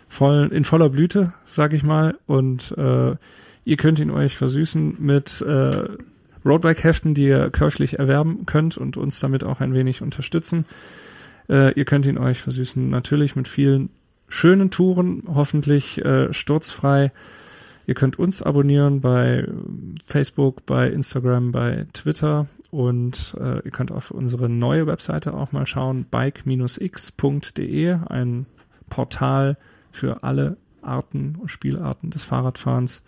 [0.07, 2.19] voll, in voller Blüte, sag ich mal.
[2.27, 3.15] Und äh,
[3.65, 5.87] ihr könnt ihn euch versüßen mit äh,
[6.45, 10.65] Roadbike-Heften, die ihr kirchlich erwerben könnt und uns damit auch ein wenig unterstützen.
[11.49, 13.89] Äh, ihr könnt ihn euch versüßen natürlich mit vielen
[14.31, 17.11] schönen Touren, hoffentlich äh, sturzfrei
[17.87, 19.45] Ihr könnt uns abonnieren bei
[20.05, 25.65] Facebook, bei Instagram, bei Twitter und äh, ihr könnt auf unsere neue Webseite auch mal
[25.65, 28.45] schauen, bike-x.de, ein
[28.89, 29.57] Portal
[29.91, 33.03] für alle Arten und Spielarten des Fahrradfahrens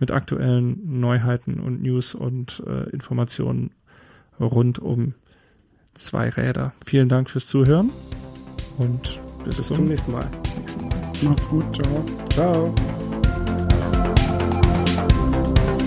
[0.00, 3.70] mit aktuellen Neuheiten und News und äh, Informationen
[4.40, 5.14] rund um
[5.94, 6.72] zwei Räder.
[6.84, 7.90] Vielen Dank fürs Zuhören
[8.78, 10.26] und bis, bis zum, zum nächsten Mal.
[10.58, 10.94] nächsten Mal.
[11.22, 11.64] Macht's gut.
[11.74, 12.04] Ciao.
[12.32, 12.74] Ciao.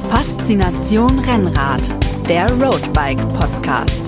[0.09, 1.81] Faszination Rennrad,
[2.29, 4.03] der Roadbike Podcast.